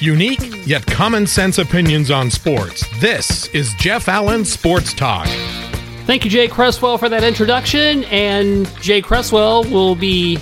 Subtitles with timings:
[0.00, 2.86] Unique yet common sense opinions on sports.
[3.00, 5.26] This is Jeff Allen Sports Talk.
[6.06, 8.04] Thank you, Jay Cresswell, for that introduction.
[8.04, 10.38] And Jay Cresswell will be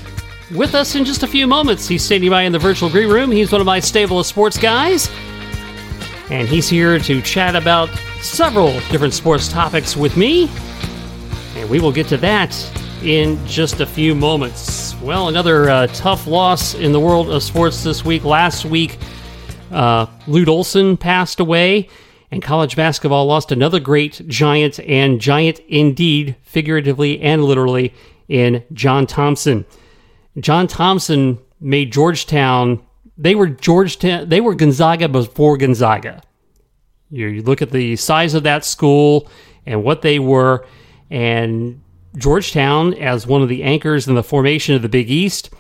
[0.55, 1.89] with us in just a few moments.
[1.89, 3.33] He's standing by in the virtual green room.
[3.33, 5.11] He's one of my stable of sports guys.
[6.31, 7.89] And he's here to chat about
[8.21, 10.49] several different sports topics with me.
[11.57, 12.55] And we will get to that
[13.03, 14.95] in just a few moments.
[15.03, 18.23] Well, another uh, tough loss in the world of sports this week.
[18.23, 18.99] Last week,
[19.71, 21.89] uh, Lute Olson passed away,
[22.31, 27.95] and college basketball lost another great giant, and giant indeed, figuratively and literally,
[28.29, 29.65] in John Thompson.
[30.39, 32.83] John Thompson made Georgetown.
[33.17, 34.29] They were Georgetown.
[34.29, 36.23] They were Gonzaga before Gonzaga.
[37.11, 39.29] You, you look at the size of that school
[39.67, 40.67] and what they were,
[41.11, 41.81] and
[42.17, 45.51] Georgetown, as one of the anchors in the formation of the Big East,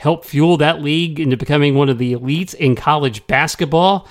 [0.00, 4.08] helped fuel that league into becoming one of the elites in college basketball.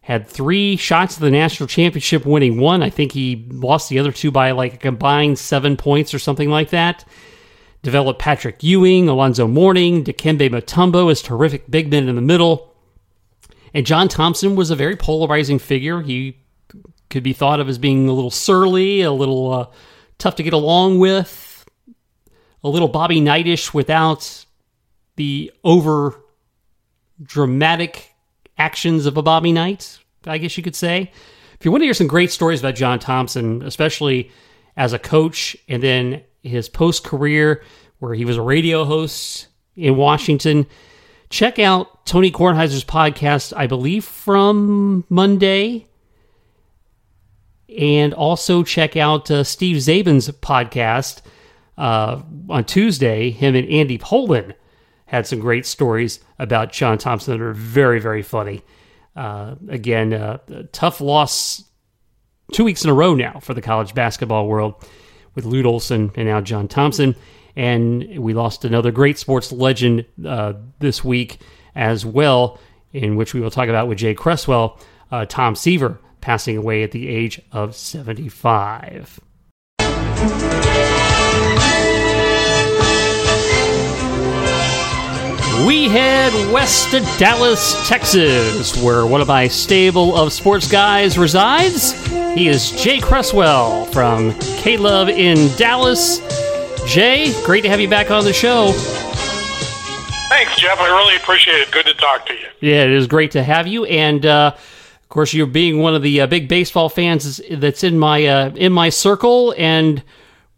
[0.00, 2.82] Had three shots at the national championship, winning one.
[2.82, 6.48] I think he lost the other two by like a combined seven points or something
[6.48, 7.04] like that.
[7.82, 12.74] Developed Patrick Ewing, Alonzo Mourning, Dikembe Mutombo as terrific big men in the middle.
[13.74, 16.00] And John Thompson was a very polarizing figure.
[16.00, 16.38] He
[17.10, 19.66] could be thought of as being a little surly, a little uh,
[20.16, 21.66] tough to get along with,
[22.64, 24.46] a little Bobby Knightish without
[25.18, 26.18] the over
[27.20, 28.14] dramatic
[28.56, 31.10] actions of a Bobby Knight, I guess you could say.
[31.58, 34.30] If you want to hear some great stories about John Thompson, especially
[34.76, 37.64] as a coach and then his post career
[37.98, 40.66] where he was a radio host in Washington,
[41.30, 45.86] check out Tony Kornheiser's podcast, I believe from Monday.
[47.76, 51.22] And also check out uh, Steve Czaban's podcast
[51.76, 53.30] uh, on Tuesday.
[53.30, 54.54] Him and Andy Pollin
[55.08, 58.62] had some great stories about John Thompson that are very, very funny.
[59.16, 60.38] Uh, again, uh,
[60.70, 61.64] tough loss
[62.52, 64.74] two weeks in a row now for the college basketball world
[65.34, 67.16] with Lute Olson and now John Thompson.
[67.56, 71.40] And we lost another great sports legend uh, this week
[71.74, 72.60] as well,
[72.92, 74.78] in which we will talk about with Jay Cresswell,
[75.10, 79.20] uh, Tom Seaver, passing away at the age of 75.
[85.66, 91.92] We head west to Dallas, Texas, where one of my stable of sports guys resides.
[92.34, 96.20] He is Jay Cresswell from K Love in Dallas.
[96.86, 98.70] Jay, great to have you back on the show.
[100.28, 100.78] Thanks, Jeff.
[100.78, 101.70] I really appreciate it.
[101.70, 102.46] Good to talk to you.
[102.60, 103.84] Yeah, it is great to have you.
[103.86, 107.98] And uh, of course, you're being one of the uh, big baseball fans that's in
[107.98, 109.54] my uh, in my circle.
[109.58, 110.04] And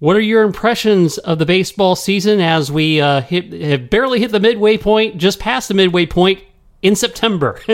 [0.01, 4.33] what are your impressions of the baseball season as we uh, hit have barely hit
[4.33, 6.43] the midway point, just past the midway point
[6.83, 7.61] in September?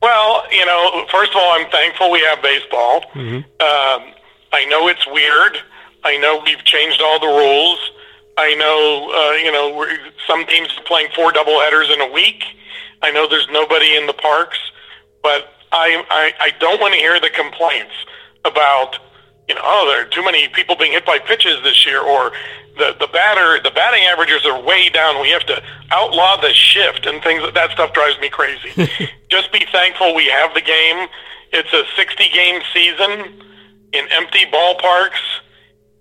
[0.00, 3.02] well, you know, first of all, I'm thankful we have baseball.
[3.14, 3.36] Mm-hmm.
[3.36, 4.14] Um,
[4.52, 5.58] I know it's weird.
[6.04, 7.90] I know we've changed all the rules.
[8.38, 12.44] I know, uh, you know, we're, some teams are playing four doubleheaders in a week.
[13.02, 14.58] I know there's nobody in the parks,
[15.22, 17.92] but I, I, I don't want to hear the complaints
[18.44, 18.98] about
[19.50, 22.30] you know, oh, there are too many people being hit by pitches this year, or
[22.78, 25.20] the the batter the batting averages are way down.
[25.20, 27.42] We have to outlaw the shift and things.
[27.52, 28.70] That stuff drives me crazy.
[29.28, 31.08] Just be thankful we have the game.
[31.52, 33.42] It's a 60 game season
[33.92, 35.18] in empty ballparks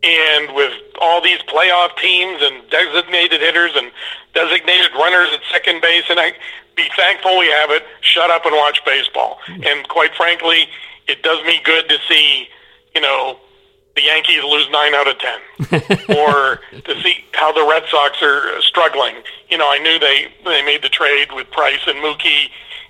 [0.03, 3.91] and with all these playoff teams and designated hitters and
[4.35, 6.03] designated runners at second base.
[6.07, 6.33] And I
[6.77, 7.83] be thankful we have it.
[8.01, 9.39] Shut up and watch baseball.
[9.47, 9.63] Hmm.
[9.65, 10.69] And quite frankly,
[11.07, 12.47] it does me good to see
[12.95, 13.39] you know,
[13.95, 15.39] the Yankees lose nine out of ten,
[16.17, 19.15] or to see how the Red Sox are struggling.
[19.49, 22.49] You know, I knew they they made the trade with Price and Mookie,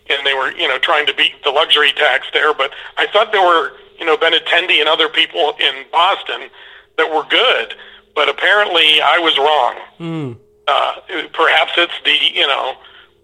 [0.10, 2.54] and they were you know trying to beat the luxury tax there.
[2.54, 6.50] But I thought there were you know Benintendi and other people in Boston
[6.98, 7.76] that were good,
[8.14, 9.76] but apparently I was wrong.
[10.00, 10.38] Mm.
[10.68, 12.76] Uh, perhaps it's the you know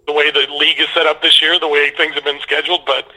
[0.07, 2.85] the way the league is set up this year, the way things have been scheduled,
[2.85, 3.07] but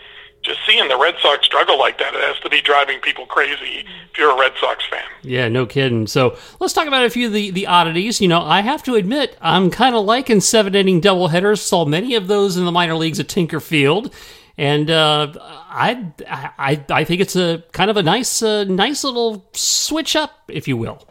[0.49, 3.85] just seeing the Red Sox struggle like that, it has to be driving people crazy
[4.11, 5.05] if you're a Red Sox fan.
[5.23, 6.07] Yeah, no kidding.
[6.07, 8.21] So let's talk about a few of the, the oddities.
[8.21, 11.59] You know, I have to admit, I'm kind of liking seven inning doubleheaders.
[11.59, 14.13] Saw many of those in the minor leagues at Tinker Field.
[14.57, 19.49] And uh, I, I, I think it's a kind of a nice, uh, nice little
[19.53, 21.07] switch up, if you will.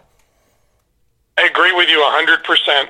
[1.38, 2.90] I agree with you 100%.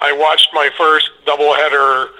[0.00, 2.10] I watched my first doubleheader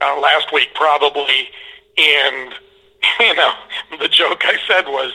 [0.00, 1.50] uh, last week, probably,
[1.98, 2.54] and–
[3.20, 3.52] you know,
[3.98, 5.12] the joke I said was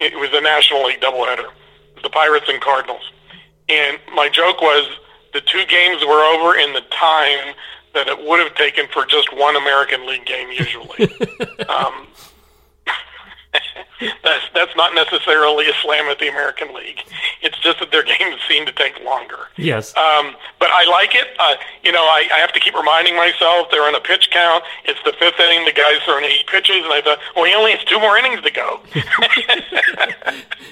[0.00, 1.48] it was a National League doubleheader,
[2.02, 3.12] the Pirates and Cardinals,
[3.68, 4.88] and my joke was
[5.32, 7.54] the two games were over in the time
[7.94, 11.04] that it would have taken for just one American League game usually.
[11.68, 12.06] um,
[14.22, 17.00] that's that's not necessarily a slam at the American League.
[17.42, 19.48] It's just that their games seem to take longer.
[19.56, 19.96] Yes.
[19.96, 21.28] Um, but I like it.
[21.38, 24.64] Uh, you know, I, I have to keep reminding myself they're on a pitch count.
[24.84, 25.64] It's the fifth inning.
[25.64, 28.42] The guy's throwing eight pitches, and I thought, well, he only has two more innings
[28.42, 28.80] to go.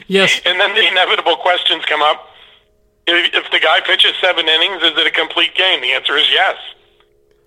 [0.06, 0.40] yes.
[0.44, 2.28] And then the inevitable questions come up.
[3.06, 5.80] If, if the guy pitches seven innings, is it a complete game?
[5.82, 6.56] The answer is yes.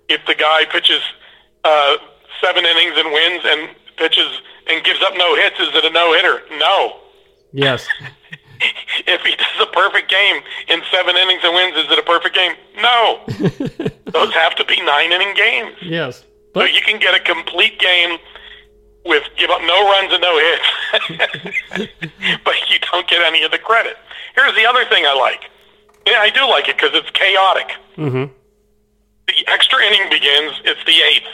[0.08, 1.02] If the guy pitches
[1.64, 1.96] uh,
[2.40, 6.12] seven innings and wins and pitches and gives up no hits, is it a no
[6.14, 6.42] hitter?
[6.58, 7.00] No.
[7.52, 7.86] Yes.
[9.06, 12.34] if he does a perfect game in seven innings and wins, is it a perfect
[12.34, 12.52] game?
[12.76, 13.20] No.
[14.12, 15.76] Those have to be nine inning games.
[15.82, 16.24] Yes.
[16.54, 18.18] But so you can get a complete game
[19.04, 21.90] with give up no runs and no hits,
[22.44, 23.96] but you don't get any of the credit.
[24.34, 25.50] Here's the other thing I like.
[26.06, 27.68] Yeah, I do like it because it's chaotic.
[27.96, 28.32] Mm-hmm.
[29.26, 30.60] The extra inning begins.
[30.64, 31.28] It's the eighth.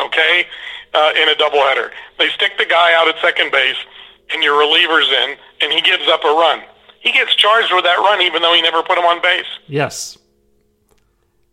[0.00, 0.46] Okay,
[0.92, 1.90] uh, in a doubleheader.
[2.18, 3.76] They stick the guy out at second base,
[4.32, 6.62] and your reliever's in, and he gives up a run.
[7.00, 9.46] He gets charged with that run, even though he never put him on base.
[9.66, 10.16] Yes.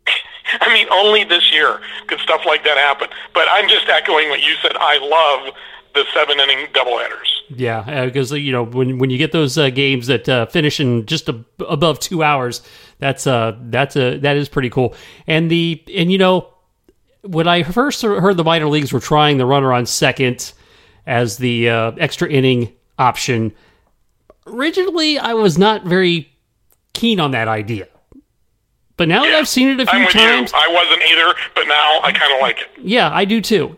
[0.61, 3.09] I mean, only this year could stuff like that happen.
[3.33, 4.77] But I'm just echoing what you said.
[4.77, 5.53] I love
[5.93, 7.27] the seven inning doubleheaders.
[7.49, 10.79] Yeah, because uh, you know when when you get those uh, games that uh, finish
[10.79, 12.61] in just a, above two hours,
[12.99, 14.95] that's uh that's a that is pretty cool.
[15.27, 16.47] And the and you know
[17.23, 20.53] when I first heard the minor leagues were trying the runner on second
[21.05, 23.53] as the uh, extra inning option,
[24.47, 26.31] originally I was not very
[26.93, 27.87] keen on that idea.
[28.97, 30.57] But now yeah, that I've seen it a few times, you.
[30.57, 32.67] I wasn't either, but now I kind of like it.
[32.77, 33.77] Yeah, I do too.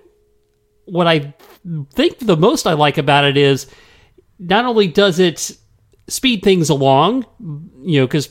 [0.85, 1.33] What I
[1.93, 3.67] think the most I like about it is
[4.37, 5.55] not only does it
[6.07, 8.29] speed things along, you know, because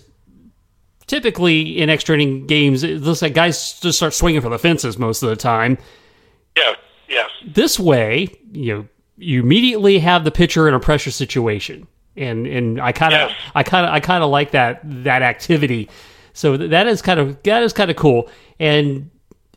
[1.06, 4.98] typically in extra inning games, it looks like guys just start swinging for the fences
[4.98, 5.78] most of the time.
[6.56, 6.74] Yeah,
[7.08, 7.30] yes.
[7.46, 12.80] This way, you know, you immediately have the pitcher in a pressure situation, and and
[12.80, 13.38] I kind of, yes.
[13.54, 15.88] I kind of, I kind of like that that activity.
[16.34, 18.28] So that is kind of that is kind of cool,
[18.58, 19.10] and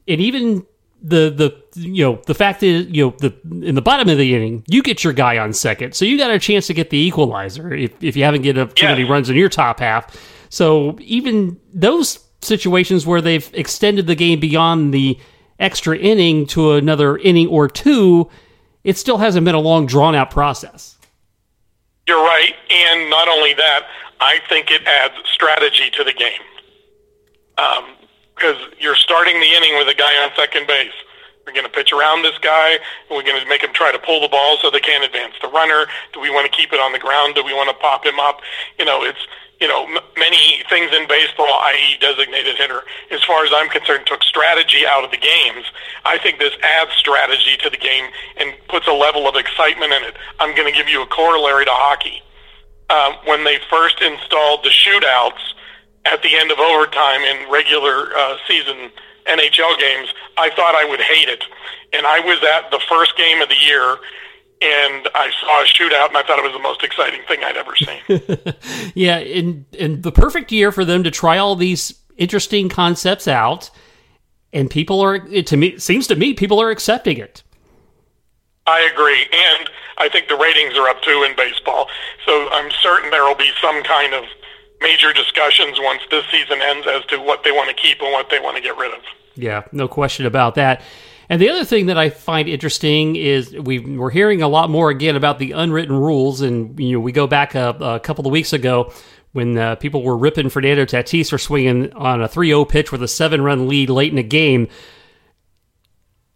[0.08, 0.66] and even
[1.02, 4.34] the the you know the fact is you know the in the bottom of the
[4.34, 6.98] inning you get your guy on second, so you got a chance to get the
[6.98, 10.16] equalizer if if you haven't get up too many runs in your top half.
[10.56, 15.20] So even those situations where they've extended the game beyond the
[15.60, 18.30] extra inning to another inning or two,
[18.86, 20.98] it still hasn't been a long, drawn out process.
[22.08, 22.54] You're right.
[22.70, 23.82] And not only that,
[24.22, 26.40] I think it adds strategy to the game.
[27.58, 30.94] Because um, you're starting the inning with a guy on second base.
[31.46, 32.80] We're going to pitch around this guy.
[33.12, 35.50] We're going to make him try to pull the ball so they can't advance the
[35.50, 35.86] runner.
[36.14, 37.36] Do we want to keep it on the ground?
[37.36, 38.40] Do we want to pop him up?
[38.80, 39.20] You know, it's
[39.66, 44.06] you know, m- many things in baseball, i.e., designated hitter, as far as I'm concerned,
[44.06, 45.66] took strategy out of the games.
[46.06, 50.04] I think this adds strategy to the game and puts a level of excitement in
[50.04, 50.18] it.
[50.40, 52.22] I'm going to give you a corollary to hockey.
[52.92, 55.42] Um, when they first installed the shootouts
[56.06, 58.92] at the end of overtime in regular uh, season
[59.26, 61.44] NHL games, I thought I would hate it.
[61.92, 63.98] And I was at the first game of the year
[64.62, 67.58] and I saw a shootout, and I thought it was the most exciting thing I'd
[67.58, 68.92] ever seen.
[68.96, 73.70] yeah, and in the perfect year for them to try all these interesting concepts out,
[74.54, 77.44] and people are to me seems to me people are accepting it.
[78.68, 81.88] I agree, and I think the ratings are up too in baseball.
[82.26, 84.24] So I'm certain there will be some kind of
[84.82, 88.30] major discussions once this season ends as to what they want to keep and what
[88.30, 89.02] they want to get rid of.
[89.36, 90.82] Yeah, no question about that.
[91.30, 94.90] And the other thing that I find interesting is we are hearing a lot more
[94.90, 96.42] again about the unwritten rules.
[96.42, 98.94] And you know, we go back a, a couple of weeks ago
[99.32, 103.08] when uh, people were ripping Fernando Tatis for swinging on a 3-0 pitch with a
[103.08, 104.68] seven-run lead late in a game.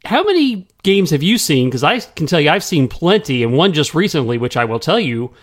[0.03, 1.69] How many games have you seen?
[1.69, 4.79] Because I can tell you I've seen plenty, and one just recently, which I will
[4.79, 5.34] tell you.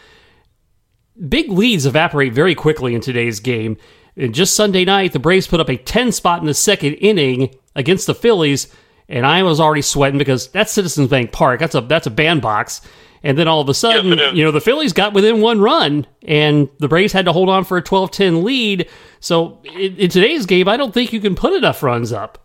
[1.28, 3.78] Big leads evaporate very quickly in today's game.
[4.16, 7.54] And just Sunday night, the Braves put up a 10 spot in the second inning
[7.74, 8.68] against the Phillies
[9.08, 11.60] and I was already sweating because that's Citizens Bank Park.
[11.60, 12.82] That's a that's a bandbox.
[13.22, 16.06] And then all of a sudden, yes, you know, the Phillies got within one run,
[16.22, 18.88] and the Braves had to hold on for a 12-10 lead.
[19.18, 22.38] So in, in today's game, I don't think you can put enough runs up.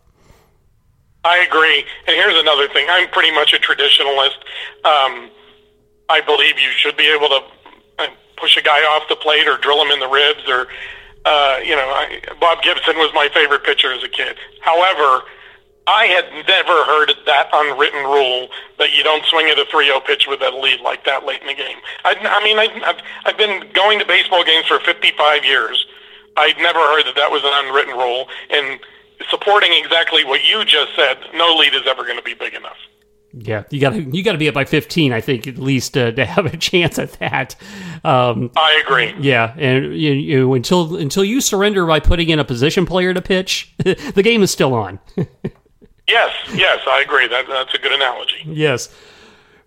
[1.23, 1.85] I agree.
[2.07, 4.37] And here's another thing: I'm pretty much a traditionalist.
[4.83, 5.29] Um,
[6.09, 7.41] I believe you should be able to
[7.99, 10.67] uh, push a guy off the plate or drill him in the ribs, or
[11.25, 14.37] uh, you know, I, Bob Gibson was my favorite pitcher as a kid.
[14.61, 15.25] However
[15.87, 20.27] I had never heard that unwritten rule that you don't swing at a 3-0 pitch
[20.27, 21.77] with a lead like that late in the game.
[22.05, 25.85] I, I mean, I, I've, I've been going to baseball games for 55 years.
[26.37, 28.27] I'd never heard that that was an unwritten rule.
[28.51, 28.79] And
[29.29, 32.77] supporting exactly what you just said, no lead is ever going to be big enough.
[33.33, 35.97] Yeah, you got to you got to be up by 15, I think, at least
[35.97, 37.55] uh, to have a chance at that.
[38.03, 39.15] Um, I agree.
[39.19, 43.21] Yeah, and you, you, until until you surrender by putting in a position player to
[43.21, 44.99] pitch, the game is still on.
[46.11, 47.27] yes, yes, I agree.
[47.27, 48.43] That, that's a good analogy.
[48.45, 48.93] Yes.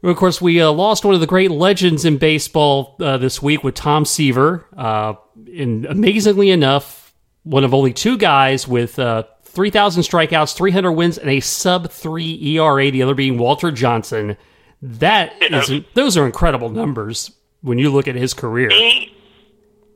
[0.02, 3.64] Of course, we uh, lost one of the great legends in baseball uh, this week
[3.64, 4.66] with Tom Seaver.
[4.76, 5.14] Uh,
[5.56, 11.30] and amazingly enough, one of only two guys with uh, 3,000 strikeouts, 300 wins, and
[11.30, 12.90] a sub three ERA.
[12.90, 14.36] The other being Walter Johnson.
[14.82, 17.30] That is, those are incredible numbers
[17.62, 18.68] when you look at his career.
[18.68, 19.14] He,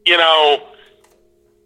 [0.07, 0.63] you know,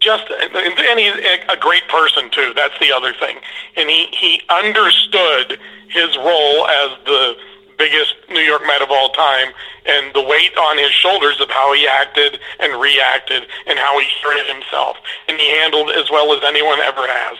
[0.03, 1.15] just and he's
[1.49, 2.53] a great person too.
[2.55, 3.37] That's the other thing,
[3.75, 7.35] and he he understood his role as the
[7.77, 9.49] biggest New York Met of all time,
[9.85, 14.07] and the weight on his shoulders of how he acted and reacted and how he
[14.21, 17.37] carried himself, and he handled as well as anyone ever has.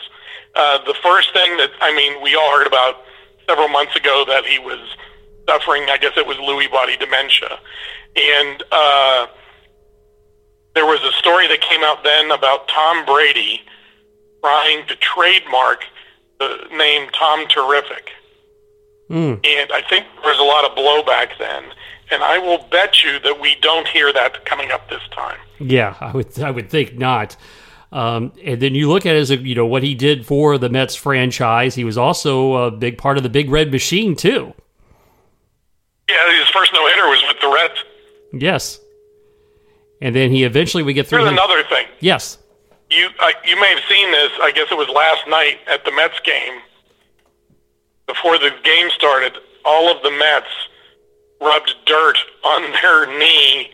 [0.55, 3.03] Uh, the first thing that I mean, we all heard about
[3.48, 4.79] several months ago that he was
[5.48, 5.84] suffering.
[5.89, 7.60] I guess it was Lewy body dementia,
[8.15, 9.27] and uh,
[10.75, 13.62] there was a story that came out then about Tom Brady
[14.42, 15.84] trying to trademark
[16.39, 18.12] the name Tom Terrific.
[19.10, 19.46] Mm.
[19.46, 21.63] And I think there was a lot of blowback then.
[22.12, 25.38] And I will bet you that we don't hear that coming up this time.
[25.60, 27.38] Yeah, I would I would think not.
[27.92, 30.58] Um, and then you look at it as a, you know what he did for
[30.58, 31.75] the Mets franchise.
[31.75, 34.53] He was also a big part of the Big Red Machine too.
[36.10, 37.84] Yeah, his first no hitter was with the Reds.
[38.34, 38.80] Yes,
[40.04, 41.20] and then he eventually we get through.
[41.20, 41.36] Here's him.
[41.36, 41.88] another thing.
[42.02, 42.38] Yes,
[42.92, 44.32] you uh, you may have seen this.
[44.42, 46.60] I guess it was last night at the Mets game.
[48.06, 50.52] Before the game started, all of the Mets
[51.40, 53.72] rubbed dirt on their knee,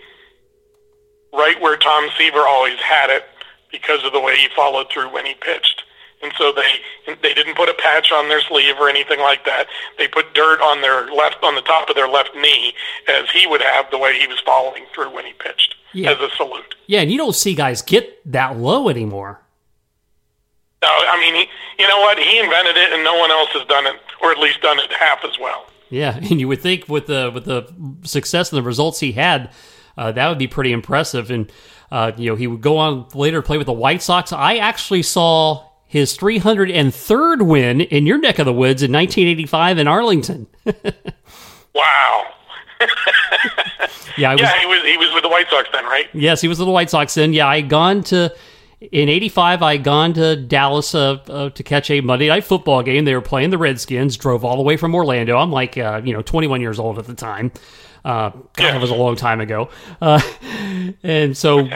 [1.33, 3.25] right where Tom Seaver always had it
[3.71, 5.81] because of the way he followed through when he pitched.
[6.21, 9.65] And so they they didn't put a patch on their sleeve or anything like that.
[9.97, 12.75] They put dirt on their left on the top of their left knee
[13.07, 16.11] as he would have the way he was following through when he pitched yeah.
[16.11, 16.75] as a salute.
[16.87, 19.41] Yeah, and you don't see guys get that low anymore.
[20.81, 22.17] No, I mean, he, you know what?
[22.17, 24.91] He invented it, and no one else has done it, or at least done it
[24.93, 25.65] half as well.
[25.89, 27.71] Yeah, and you would think with the with the
[28.03, 29.51] success and the results he had,
[29.97, 31.31] uh, that would be pretty impressive.
[31.31, 31.51] And
[31.91, 34.31] uh, you know, he would go on later to play with the White Sox.
[34.31, 39.87] I actually saw his 303rd win in your neck of the woods in 1985 in
[39.87, 40.47] Arlington.
[41.73, 42.27] wow.
[44.17, 46.07] Yeah, was, yeah, he was he was with the White Sox then, right?
[46.13, 47.33] Yes, he was with the White Sox then.
[47.33, 48.33] Yeah, I had gone to
[48.79, 49.61] in '85.
[49.61, 53.05] I had gone to Dallas uh, uh, to catch a Monday Night Football game.
[53.05, 54.17] They were playing the Redskins.
[54.17, 55.37] Drove all the way from Orlando.
[55.37, 57.51] I'm like, uh, you know, 21 years old at the time.
[58.05, 58.75] Uh, God, yeah.
[58.77, 59.69] it was a long time ago.
[60.01, 60.21] Uh,
[61.03, 61.67] and so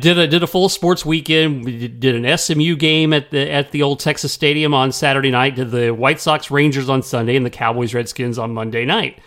[0.00, 1.64] did a did a full sports weekend.
[1.64, 5.54] We did an SMU game at the at the old Texas Stadium on Saturday night.
[5.54, 9.20] Did the White Sox Rangers on Sunday and the Cowboys Redskins on Monday night.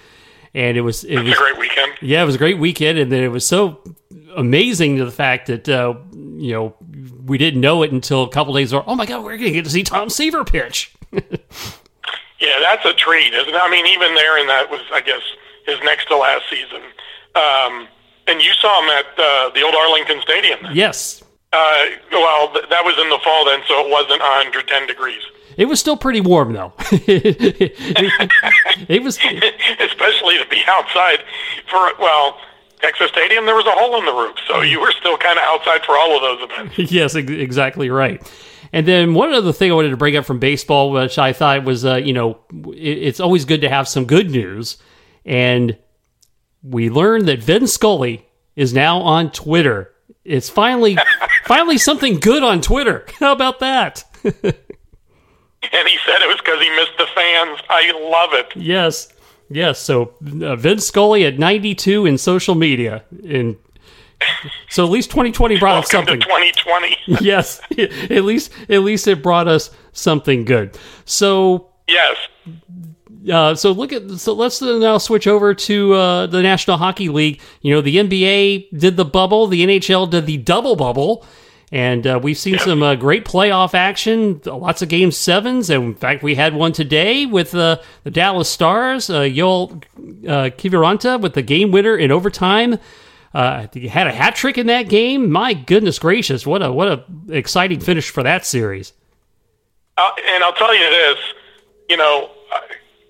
[0.54, 1.94] And it was it was a great weekend.
[2.02, 3.82] Yeah, it was a great weekend, and then it was so
[4.36, 6.76] amazing to the fact that uh, you know
[7.26, 8.84] we didn't know it until a couple days ago.
[8.88, 10.94] Oh my God, we're going to get to see Tom Seaver pitch.
[11.12, 13.56] yeah, that's a treat, isn't it?
[13.56, 15.22] I mean, even there, and that was, I guess
[15.66, 16.82] his next to last season.
[17.36, 17.88] Um,
[18.28, 20.60] and you saw him at uh, the old Arlington Stadium.
[20.74, 21.24] Yes.
[21.54, 25.22] Uh, well, th- that was in the fall then, so it wasn't 110 degrees.
[25.58, 26.74] It was still pretty warm, though.
[26.92, 27.74] it,
[28.90, 29.18] it was,
[29.80, 31.24] especially to be outside
[31.70, 32.38] for well,
[32.82, 33.46] Texas Stadium.
[33.46, 35.98] There was a hole in the roof, so you were still kind of outside for
[35.98, 36.92] all of those events.
[36.92, 38.22] yes, exactly right.
[38.74, 41.64] And then one other thing I wanted to bring up from baseball, which I thought
[41.64, 42.40] was, uh, you know,
[42.74, 44.78] it's always good to have some good news.
[45.26, 45.78] And
[46.64, 49.94] we learned that Vin Scully is now on Twitter.
[50.24, 50.98] It's finally
[51.46, 53.06] finally something good on Twitter.
[53.20, 54.04] How about that?
[55.78, 57.60] and he said it was because he missed the fans.
[57.70, 58.56] I love it.
[58.56, 59.14] Yes.
[59.54, 63.58] Yes, so uh, Vince Scully at 92 in social media, in
[64.70, 66.20] so at least 2020 brought us something.
[66.22, 66.98] 2020.
[67.22, 70.78] yes, at least at least it brought us something good.
[71.06, 72.16] So yes,
[73.32, 77.42] uh, so look at so let's now switch over to uh, the National Hockey League.
[77.62, 81.26] You know, the NBA did the bubble, the NHL did the double bubble,
[81.72, 84.42] and uh, we've seen some uh, great playoff action.
[84.46, 88.50] Lots of game sevens, and in fact, we had one today with uh, the Dallas
[88.50, 89.10] Stars.
[89.10, 89.82] Uh, Joel
[90.28, 92.78] uh, Kiviranta with the game winner in overtime.
[93.34, 95.32] Uh, had a hat trick in that game.
[95.32, 98.92] My goodness gracious, what a what a exciting finish for that series.
[99.98, 101.18] and I'll tell you this,
[101.90, 102.32] you know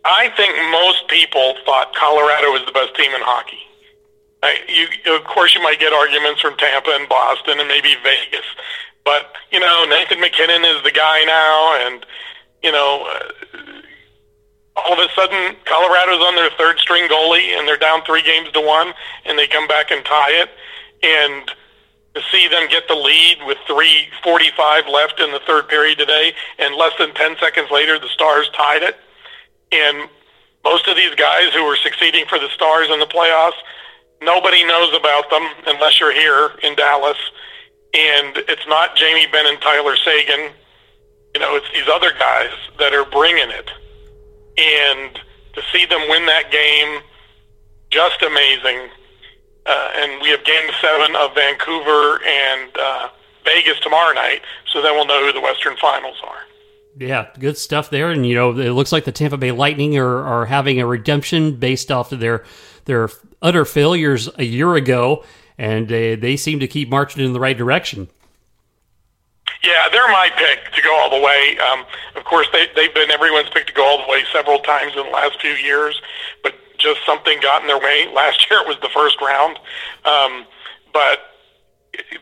[0.03, 3.60] I think most people thought Colorado was the best team in hockey.
[4.43, 8.45] I, you, of course, you might get arguments from Tampa and Boston and maybe Vegas,
[9.05, 12.05] But you know, Nathan MacKinnon is the guy now, and
[12.63, 13.62] you know, uh,
[14.75, 18.50] all of a sudden Colorado's on their third string goalie, and they're down three games
[18.51, 18.93] to one,
[19.25, 20.50] and they come back and tie it,
[21.03, 21.51] and
[22.15, 26.75] to see them get the lead with 3.45 left in the third period today, and
[26.75, 28.98] less than 10 seconds later, the Stars tied it.
[29.71, 30.10] And
[30.63, 33.55] most of these guys who are succeeding for the Stars in the playoffs,
[34.22, 37.18] nobody knows about them unless you're here in Dallas.
[37.94, 40.51] And it's not Jamie Benn and Tyler Seguin.
[41.34, 43.70] You know, it's these other guys that are bringing it.
[44.58, 45.20] And
[45.54, 47.01] to see them win that game,
[47.90, 48.90] just amazing.
[49.66, 53.10] Uh, and we have Game Seven of Vancouver and uh,
[53.46, 56.40] Vegas tomorrow night, so then we'll know who the Western Finals are.
[56.98, 58.12] Yeah, good stuff there.
[58.12, 61.56] And you know, it looks like the Tampa Bay Lightning are, are having a redemption
[61.56, 62.44] based off of their
[62.85, 63.09] their
[63.41, 65.23] utter failures a year ago,
[65.57, 68.07] and they they seem to keep marching in the right direction.
[69.63, 71.57] Yeah, they're my pick to go all the way.
[71.71, 71.85] Um,
[72.15, 75.05] of course, they, they've been everyone's pick to go all the way several times in
[75.05, 76.01] the last few years,
[76.41, 78.07] but just something got in their way.
[78.13, 79.59] Last year it was the first round.
[80.03, 80.45] Um,
[80.93, 81.19] but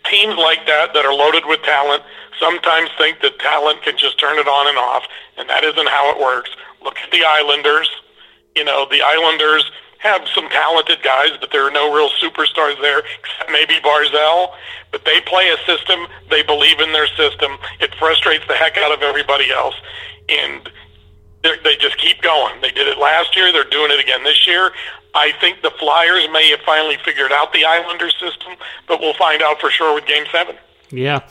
[0.05, 2.03] teams like that that are loaded with talent
[2.39, 5.03] sometimes think that talent can just turn it on and off,
[5.37, 6.49] and that isn't how it works.
[6.83, 7.89] Look at the Islanders.
[8.55, 9.69] You know, the Islanders
[9.99, 14.53] have some talented guys, but there are no real superstars there, except maybe Barzal.
[14.91, 16.07] But they play a system.
[16.29, 17.57] They believe in their system.
[17.79, 19.75] It frustrates the heck out of everybody else.
[20.27, 20.69] And
[21.43, 22.59] they just keep going.
[22.61, 23.51] They did it last year.
[23.51, 24.71] They're doing it again this year.
[25.15, 28.53] I think the Flyers may have finally figured out the Islanders system,
[28.87, 30.55] but we'll find out for sure with Game 7.
[30.91, 31.27] Yeah.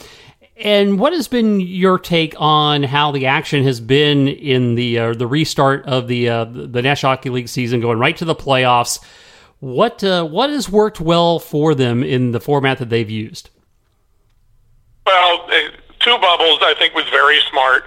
[0.59, 5.12] And what has been your take on how the action has been in the uh,
[5.15, 8.99] the restart of the uh, the National Hockey League season, going right to the playoffs?
[9.61, 13.50] What uh, what has worked well for them in the format that they've used?
[15.07, 17.85] Well, uh, two bubbles I think was very smart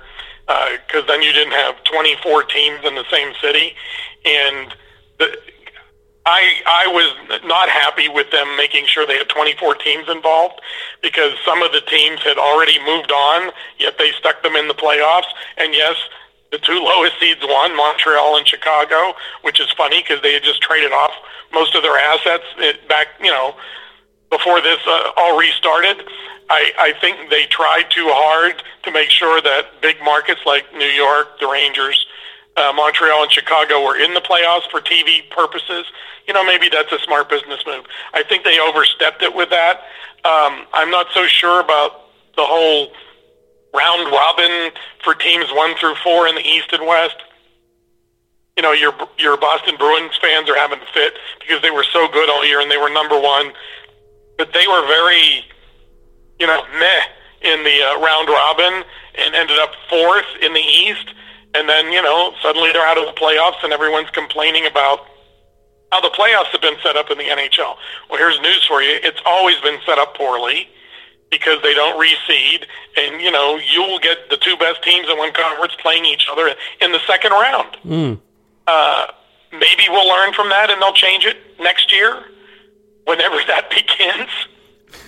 [0.47, 3.75] because uh, then you didn't have 24 teams in the same city,
[4.25, 4.73] and
[5.19, 5.37] the,
[6.25, 10.61] I I was not happy with them making sure they had 24 teams involved
[11.01, 14.73] because some of the teams had already moved on, yet they stuck them in the
[14.73, 15.29] playoffs.
[15.57, 15.95] And yes,
[16.51, 20.61] the two lowest seeds won, Montreal and Chicago, which is funny because they had just
[20.61, 21.11] traded off
[21.51, 22.45] most of their assets
[22.87, 23.55] back, you know,
[24.29, 26.03] before this uh, all restarted.
[26.49, 30.85] I, I think they tried too hard to make sure that big markets like New
[30.85, 32.05] York, the Rangers,
[32.57, 35.85] uh, Montreal and Chicago were in the playoffs for TV purposes,
[36.27, 37.85] you know, maybe that's a smart business move.
[38.13, 39.81] I think they overstepped it with that.
[40.23, 42.01] Um, I'm not so sure about
[42.35, 42.91] the whole
[43.73, 44.71] round robin
[45.03, 47.15] for teams one through four in the East and West.
[48.57, 52.07] You know, your your Boston Bruins fans are having a fit because they were so
[52.09, 53.53] good all year and they were number one,
[54.37, 55.45] but they were very,
[56.37, 57.01] you know, meh
[57.41, 58.83] in the uh, round robin
[59.15, 61.13] and ended up fourth in the East
[61.53, 65.05] and then, you know, suddenly they're out of the playoffs and everyone's complaining about
[65.91, 67.75] how the playoffs have been set up in the NHL.
[68.09, 68.97] Well, here's news for you.
[69.03, 70.69] It's always been set up poorly
[71.29, 72.65] because they don't reseed.
[72.97, 76.55] And, you know, you'll get the two best teams in one conference playing each other
[76.79, 77.77] in the second round.
[77.85, 78.19] Mm.
[78.67, 79.07] Uh,
[79.51, 82.23] maybe we'll learn from that and they'll change it next year
[83.05, 84.29] whenever that begins.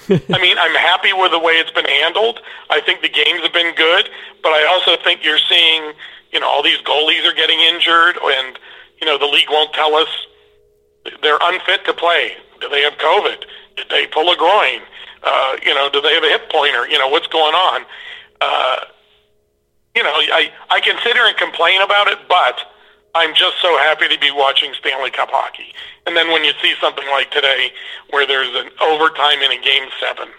[0.09, 2.41] I mean, I'm happy with the way it's been handled.
[2.69, 4.09] I think the games have been good,
[4.41, 5.93] but I also think you're seeing–
[6.33, 8.59] you know, all these goalies are getting injured, and
[8.99, 10.07] you know, the league won't tell us
[11.21, 12.33] they're unfit to play.
[12.59, 13.43] Do they have COVID?
[13.77, 14.81] Did they pull a groin?
[15.23, 16.87] Uh, you know, do they have a hip pointer?
[16.87, 17.85] You know, what's going on?
[18.41, 18.77] Uh,
[19.95, 22.59] you know, I I here and complain about it, but
[23.15, 25.73] I'm just so happy to be watching Stanley Cup hockey.
[26.07, 27.71] And then when you see something like today,
[28.09, 30.29] where there's an overtime in a game seven,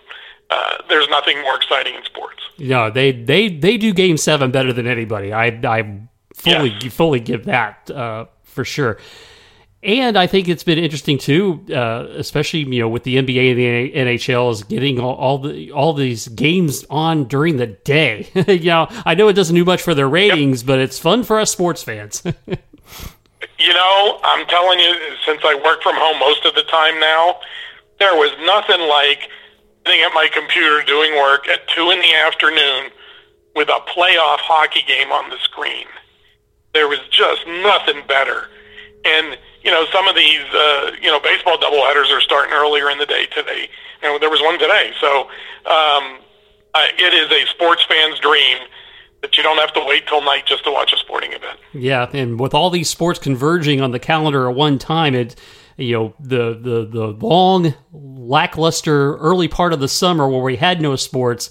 [0.55, 2.43] uh, there's nothing more exciting in sports.
[2.59, 5.33] No, they they they do Game Seven better than anybody.
[5.33, 6.01] I I
[6.35, 6.95] fully yes.
[6.95, 8.99] fully give that uh, for sure.
[9.83, 13.59] And I think it's been interesting too, uh, especially you know with the NBA and
[13.59, 18.29] the NHL is getting all, all, the all these games on during the day.
[18.49, 20.67] you know, I know it doesn't do much for their ratings, yep.
[20.67, 22.23] but it's fun for us sports fans.
[23.59, 24.95] you know, I'm telling you,
[25.27, 27.41] since I work from home most of the time now,
[27.99, 29.29] there was nothing like
[29.85, 32.91] sitting at my computer doing work at 2 in the afternoon
[33.55, 35.87] with a playoff hockey game on the screen.
[36.73, 38.49] There was just nothing better.
[39.05, 42.99] And, you know, some of these, uh, you know, baseball doubleheaders are starting earlier in
[42.99, 43.69] the day today.
[44.03, 44.93] Know, there was one today.
[45.01, 45.23] So
[45.67, 46.19] um,
[46.75, 48.59] I, it is a sports fan's dream
[49.23, 51.59] that you don't have to wait till night just to watch a sporting event.
[51.73, 55.37] Yeah, and with all these sports converging on the calendar at one time, it
[55.77, 60.81] you know the the the long lackluster early part of the summer where we had
[60.81, 61.51] no sports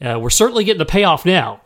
[0.00, 1.60] uh, we're certainly getting the payoff now.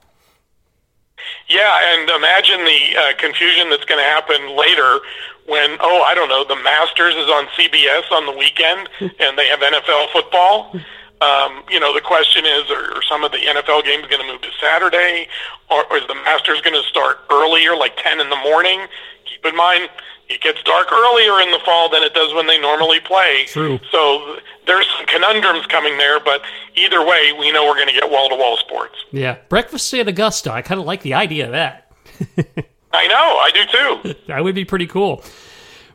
[1.49, 5.01] Yeah, and imagine the uh, confusion that's going to happen later
[5.47, 8.89] when, oh, I don't know, the Masters is on CBS on the weekend
[9.21, 10.75] and they have NFL football.
[11.21, 14.27] Um, you know, the question is, are, are some of the NFL games going to
[14.27, 15.29] move to Saturday,
[15.71, 18.81] or, or is the Masters going to start earlier, like 10 in the morning?
[19.25, 19.89] Keep in mind,
[20.29, 23.45] it gets dark earlier in the fall than it does when they normally play.
[23.47, 23.79] True.
[23.91, 26.43] So there's some conundrums coming there, but
[26.75, 28.95] either way, we know we're going to get wall-to-wall sports.
[29.13, 30.53] Yeah, breakfast at Augusta.
[30.53, 31.91] I kind of like the idea of that.
[32.93, 34.15] I know, I do too.
[34.29, 35.23] that would be pretty cool.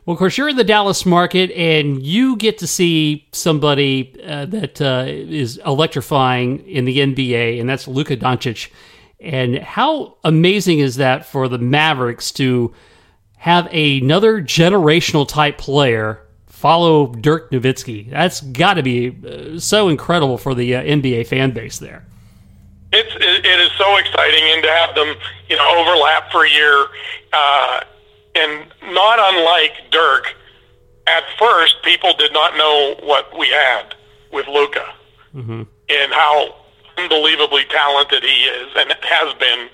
[0.06, 4.46] Well, of course, you're in the Dallas market, and you get to see somebody uh,
[4.46, 8.70] that uh, is electrifying in the NBA, and that's Luka Doncic.
[9.20, 12.72] And how amazing is that for the Mavericks to
[13.40, 18.10] have another generational type player follow Dirk Nowitzki?
[18.10, 22.04] That's got to be uh, so incredible for the uh, NBA fan base there.
[22.92, 25.14] It's it, it is so exciting, and to have them,
[25.48, 26.86] you know, overlap for a year,
[27.32, 27.80] uh,
[28.34, 30.34] and not unlike Dirk.
[31.06, 33.94] At first, people did not know what we had
[34.32, 34.86] with Luka
[35.34, 35.62] mm-hmm.
[35.88, 36.56] and how
[36.98, 39.68] unbelievably talented he is, and has been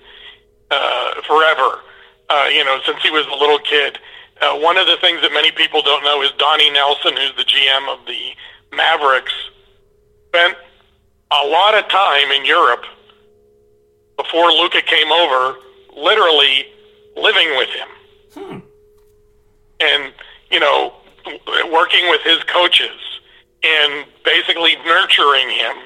[0.70, 1.80] uh, forever.
[2.28, 3.98] Uh, you know, since he was a little kid.
[4.42, 7.44] Uh, one of the things that many people don't know is Donnie Nelson, who's the
[7.44, 8.32] GM of the
[8.76, 9.32] Mavericks,
[10.28, 10.56] spent
[11.30, 12.84] a lot of time in Europe
[14.16, 15.56] before Luka came over,
[15.96, 16.66] literally
[17.16, 17.88] living with him.
[18.34, 18.58] Hmm.
[19.80, 20.12] And,
[20.50, 20.94] you know,
[21.72, 22.98] working with his coaches
[23.62, 25.76] and basically nurturing him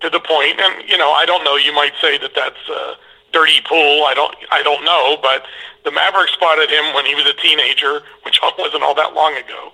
[0.00, 2.94] to the point, and, you know, I don't know, you might say that that's a
[3.32, 4.04] dirty pool.
[4.04, 5.44] I don't, I don't know, but
[5.84, 9.72] the Mavericks spotted him when he was a teenager, which wasn't all that long ago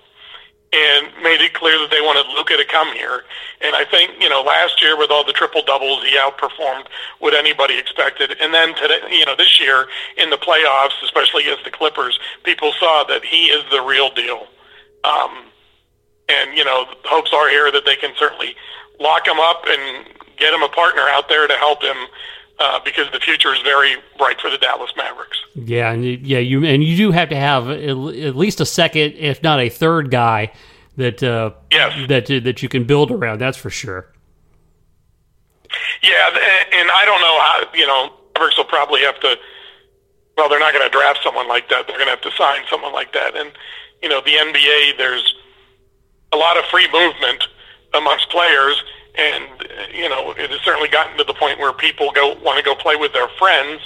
[0.75, 3.23] and made it clear that they wanted Luka to come here.
[3.61, 6.87] And I think, you know, last year with all the triple doubles, he outperformed
[7.19, 8.35] what anybody expected.
[8.41, 9.87] And then today, you know, this year
[10.17, 14.47] in the playoffs, especially against the Clippers, people saw that he is the real deal.
[15.03, 15.45] Um,
[16.27, 18.55] and, you know, hopes are here that they can certainly
[18.99, 21.95] lock him up and get him a partner out there to help him
[22.59, 25.37] uh, because the future is very bright for the Dallas Mavericks.
[25.55, 27.95] Yeah, and yeah, you and you do have to have at
[28.35, 30.51] least a second, if not a third guy
[30.97, 32.07] that uh, yes.
[32.07, 33.39] that uh, that you can build around.
[33.39, 34.11] That's for sure.
[36.01, 36.27] Yeah,
[36.73, 39.37] and I don't know how you know Mavericks will probably have to.
[40.37, 41.87] Well, they're not going to draft someone like that.
[41.87, 43.51] They're going to have to sign someone like that, and
[44.01, 44.97] you know the NBA.
[44.97, 45.35] There's
[46.33, 47.47] a lot of free movement
[47.93, 48.83] amongst players
[49.17, 52.63] and you know it has certainly gotten to the point where people go want to
[52.63, 53.81] go play with their friends.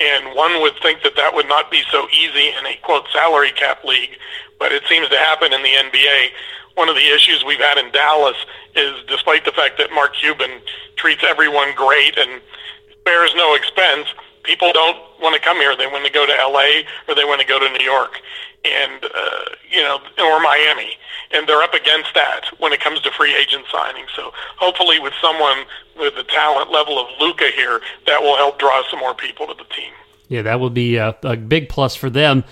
[0.00, 3.52] And one would think that that would not be so easy in a quote salary
[3.52, 4.18] cap league
[4.62, 6.28] but it seems to happen in the NBA
[6.76, 8.36] one of the issues we've had in Dallas
[8.74, 10.60] is despite the fact that Mark Cuban
[10.96, 12.40] treats everyone great and
[13.04, 14.06] bears no expense
[14.42, 17.40] people don't want to come here they want to go to LA or they want
[17.40, 18.20] to go to New York
[18.64, 20.96] and uh, you know or Miami
[21.32, 24.04] and they're up against that when it comes to free agent signing.
[24.14, 25.64] So hopefully, with someone
[25.98, 29.54] with the talent level of Luka here, that will help draw some more people to
[29.54, 29.92] the team.
[30.28, 32.44] Yeah, that would be a, a big plus for them.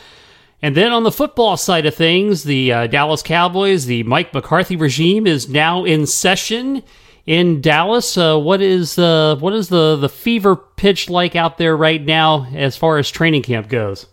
[0.62, 4.76] And then on the football side of things, the uh, Dallas Cowboys, the Mike McCarthy
[4.76, 6.82] regime is now in session
[7.26, 8.16] in Dallas.
[8.16, 12.46] Uh, what is uh, what is the the fever pitch like out there right now
[12.54, 14.06] as far as training camp goes?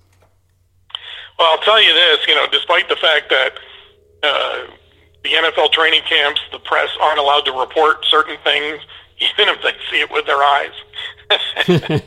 [1.37, 2.27] Well, I'll tell you this.
[2.27, 3.51] You know, despite the fact that
[4.23, 4.67] uh,
[5.23, 8.79] the NFL training camps, the press aren't allowed to report certain things,
[9.19, 10.71] even if they see it with their eyes.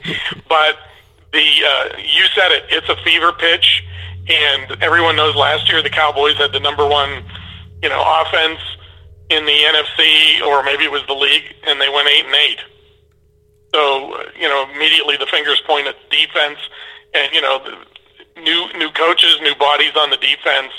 [0.48, 0.78] but
[1.32, 3.84] the uh, you said it, it's a fever pitch,
[4.28, 7.22] and everyone knows last year the Cowboys had the number one,
[7.82, 8.60] you know, offense
[9.30, 12.58] in the NFC, or maybe it was the league, and they went eight and eight.
[13.72, 16.58] So you know, immediately the fingers point at defense,
[17.14, 17.62] and you know,
[18.36, 20.72] new new coaches, new bodies on the defense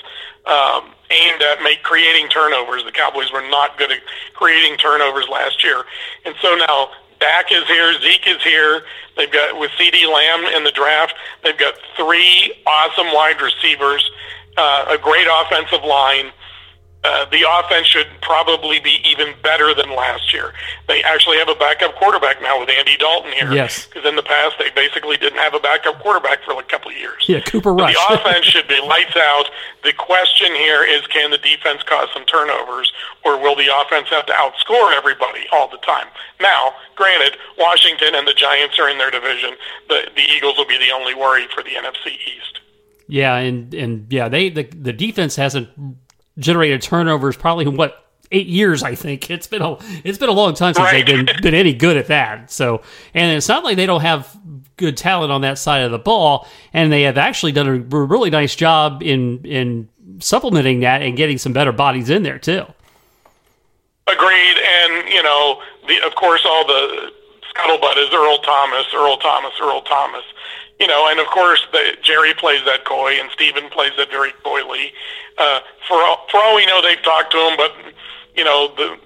[0.46, 2.84] um, aimed at make creating turnovers.
[2.84, 4.02] The Cowboys were not good at
[4.34, 5.84] creating turnovers last year,
[6.26, 6.90] and so now
[7.22, 8.82] Dak is here, Zeke is here.
[9.16, 11.14] They've got with CeeDee Lamb in the draft.
[11.44, 14.10] They've got three awesome wide receivers,
[14.58, 16.32] uh, a great offensive line.
[17.04, 20.54] Uh, the offense should probably be even better than last year.
[20.88, 23.52] They actually have a backup quarterback now with Andy Dalton here.
[23.52, 23.88] Yes.
[23.88, 26.92] Because in the past, they basically didn't have a backup quarterback for like a couple
[26.92, 27.26] of years.
[27.28, 27.96] Yeah, Cooper Rush.
[27.96, 29.46] the offense should be lights out.
[29.84, 32.94] The question here is can the defense cause some turnovers,
[33.26, 36.06] or will the offense have to outscore everybody all the time?
[36.40, 39.56] Now, granted, Washington and the Giants are in their division.
[39.90, 42.60] The, the Eagles will be the only worry for the NFC East.
[43.08, 45.68] Yeah, and and yeah, they the the defense hasn't
[46.42, 47.98] generated turnovers probably what
[48.32, 48.84] eight years.
[48.84, 51.06] I think it's been a it's been a long time since Right.
[51.06, 52.52] they've been been any good at that.
[52.52, 52.82] So,
[53.14, 54.36] and it's not like they don't have
[54.78, 58.30] good talent on that side of the ball, and they have actually done a really
[58.30, 59.88] nice job in in
[60.20, 62.66] supplementing that and getting some better bodies in there too.
[64.08, 67.12] Agreed, and you know, the, of course, all the
[67.54, 70.24] scuttlebutt is Earl Thomas, Earl Thomas, Earl Thomas.
[70.82, 74.32] You know, and of course, the, Jerry plays that coy, and Stephen plays that very
[74.44, 74.92] coyly.
[75.38, 77.72] Uh, for all, for all we know, they've talked to him, but
[78.36, 78.98] you know, the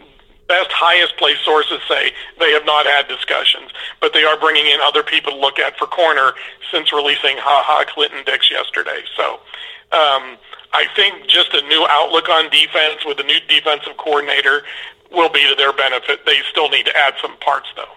[0.47, 4.79] best, highest place sources say they have not had discussions, but they are bringing in
[4.79, 6.31] other people to look at for corner
[6.71, 9.03] since releasing Ha Ha Clinton Dix yesterday.
[9.17, 9.39] So.
[9.91, 10.37] Um,
[10.73, 14.63] I think just a new outlook on defense with a new defensive coordinator
[15.09, 16.25] will be to their benefit.
[16.25, 17.95] They still need to add some parts, though.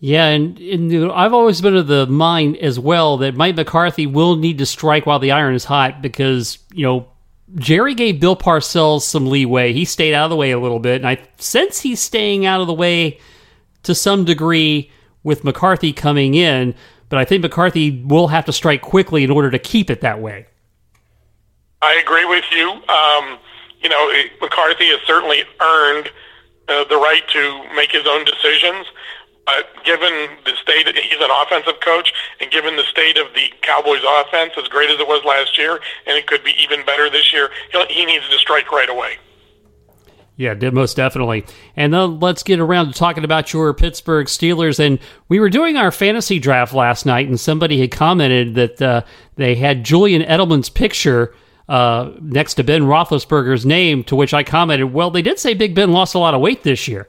[0.00, 4.36] Yeah, and, and I've always been of the mind as well that Mike McCarthy will
[4.36, 7.08] need to strike while the iron is hot because, you know,
[7.56, 9.72] Jerry gave Bill Parcells some leeway.
[9.72, 12.60] He stayed out of the way a little bit, and I sense he's staying out
[12.60, 13.18] of the way
[13.84, 14.90] to some degree
[15.24, 16.74] with McCarthy coming in,
[17.08, 20.20] but I think McCarthy will have to strike quickly in order to keep it that
[20.20, 20.46] way.
[21.82, 22.70] I agree with you.
[22.70, 23.38] Um,
[23.80, 26.10] you know, McCarthy has certainly earned
[26.68, 28.86] uh, the right to make his own decisions.
[29.48, 30.12] But given
[30.44, 34.68] the state, he's an offensive coach, and given the state of the Cowboys' offense, as
[34.68, 37.86] great as it was last year, and it could be even better this year, he'll,
[37.86, 39.16] he needs to strike right away.
[40.36, 41.46] Yeah, most definitely.
[41.76, 44.78] And then let's get around to talking about your Pittsburgh Steelers.
[44.78, 44.98] And
[45.30, 49.02] we were doing our fantasy draft last night, and somebody had commented that uh,
[49.36, 51.34] they had Julian Edelman's picture
[51.70, 54.04] uh, next to Ben Roethlisberger's name.
[54.04, 56.64] To which I commented, "Well, they did say Big Ben lost a lot of weight
[56.64, 57.08] this year."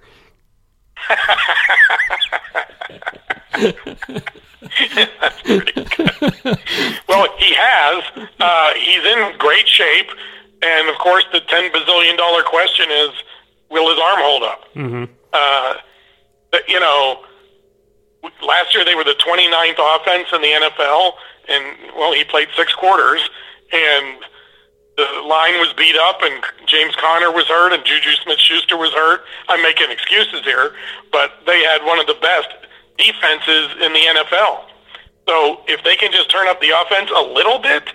[7.08, 8.04] Well, he has.
[8.40, 10.08] Uh, he's in great shape,
[10.62, 13.10] and of course, the ten bazillion dollar question is,
[13.70, 14.64] will his arm hold up?
[14.76, 15.04] Mm-hmm.
[15.34, 15.74] Uh,
[16.68, 17.24] you know,
[18.46, 21.14] last year they were the 29th offense in the NFL,
[21.48, 23.22] and well, he played six quarters,
[23.72, 24.18] and
[24.98, 29.24] the line was beat up, and James Conner was hurt, and Juju Smith-Schuster was hurt.
[29.48, 30.74] I'm making excuses here,
[31.12, 32.50] but they had one of the best
[33.00, 34.68] defenses in the NFL.
[35.28, 37.94] So if they can just turn up the offense a little bit,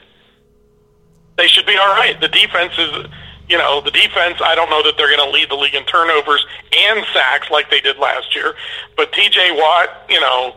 [1.37, 2.19] they should be all right.
[2.21, 3.07] The defense is,
[3.49, 5.85] you know, the defense, I don't know that they're going to lead the league in
[5.85, 8.55] turnovers and sacks like they did last year,
[8.97, 10.57] but TJ Watt, you know,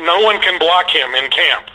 [0.00, 1.70] no one can block him in camp.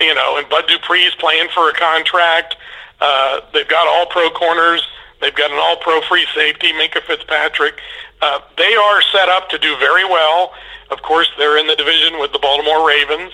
[0.00, 2.56] You know, and Bud Dupree's playing for a contract.
[3.00, 4.86] Uh, they've got all pro corners.
[5.20, 7.80] They've got an all pro free safety, Minkah Fitzpatrick.
[8.22, 10.52] Uh, they are set up to do very well.
[10.90, 13.32] Of course, they're in the division with the Baltimore Ravens,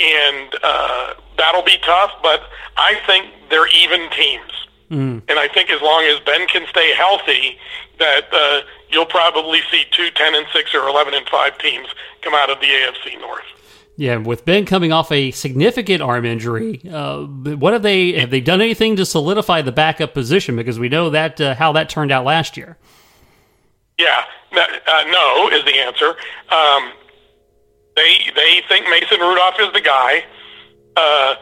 [0.00, 2.42] and uh, that'll be tough, but
[2.76, 4.50] I think they're even teams.
[5.28, 7.58] And I think as long as Ben can stay healthy,
[7.98, 11.88] that uh, you'll probably see two 10 and 6 or 11 and 5 teams
[12.22, 13.42] come out of the AFC North.
[13.96, 18.40] Yeah, with Ben coming off a significant arm injury, uh, what have they have they
[18.40, 20.56] done anything to solidify the backup position?
[20.56, 22.76] Because we know that uh, how that turned out last year.
[23.98, 26.16] Yeah, no, uh, no is the answer.
[26.50, 26.92] Um,
[27.96, 30.24] they they think Mason Rudolph is the guy.
[30.96, 31.36] Uh,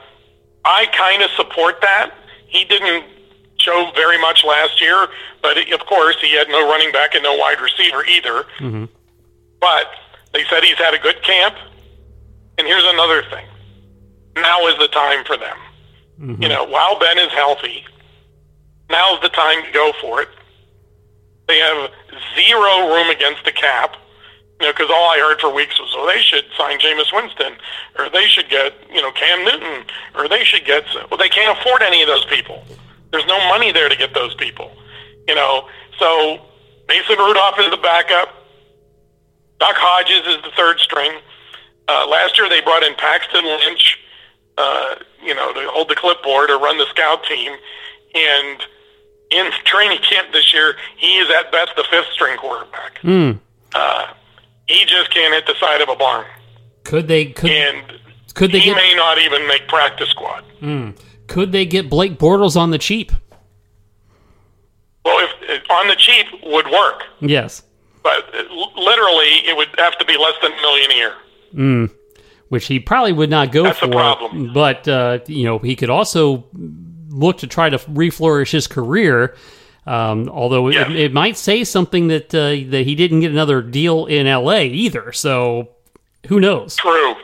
[0.65, 2.13] I kind of support that.
[2.47, 3.05] He didn't
[3.59, 5.09] show very much last year,
[5.43, 8.45] but of course he had no running back and no wide receiver either.
[9.61, 9.87] But
[10.35, 11.55] they said he's had a good camp.
[12.59, 13.47] And here's another thing:
[14.37, 15.57] now is the time for them.
[16.43, 17.85] You know, while Ben is healthy,
[18.91, 20.29] now's the time to go for it.
[21.53, 21.91] They have
[22.35, 23.97] zero room against the cap.
[24.59, 27.59] You know, because all I heard for weeks was, oh, they should sign Jameis Winston,
[27.99, 29.85] or they should get, you know, Cam Newton,
[30.15, 30.85] or they should get.
[31.11, 32.65] Well, they can't afford any of those people.
[33.11, 34.73] There's no money there to get those people.
[35.29, 36.41] You know, so
[36.89, 38.29] Mason Rudolph is the backup.
[39.61, 41.13] Duck Hodges is the third string.
[41.87, 43.99] Uh, last year they brought in Paxton Lynch,
[44.57, 47.53] uh, you know, to hold the clipboard or run the scout team,
[48.15, 48.65] and
[49.33, 53.01] in training camp this year, he is at best the fifth string quarterback.
[53.75, 54.07] Uh,
[54.69, 56.27] he just can't hit the side of a barn,
[56.85, 57.83] Could they could and
[58.35, 60.45] could they he get may not even make practice squad.
[61.27, 63.13] could they get Blake Bortles on the cheap?
[65.05, 67.63] Well, if on the cheap would work, Yes,
[68.03, 68.43] but uh,
[68.77, 71.91] literally it would have to be less than a million a year.
[72.49, 73.87] which he probably would not go That's for.
[73.87, 74.53] the problem.
[74.53, 76.45] But uh, you know, he could also
[77.13, 79.37] look to try to reflourish his career.
[79.87, 80.91] Um, although Yes.
[80.91, 84.67] it, it might say something that uh, that he didn't get another deal in L.A.
[84.69, 85.13] either.
[85.13, 85.69] So
[86.29, 86.77] who knows?
[86.77, 87.15] True.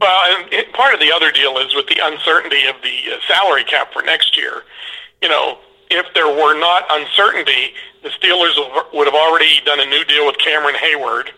[0.00, 3.18] Well, and it, part of the other deal is with the uncertainty of the uh,
[3.28, 4.62] salary cap for next year.
[5.22, 5.58] You know,
[5.90, 8.56] if there were not uncertainty, the Steelers
[8.94, 11.28] would have already done a new deal with Cameron Heyward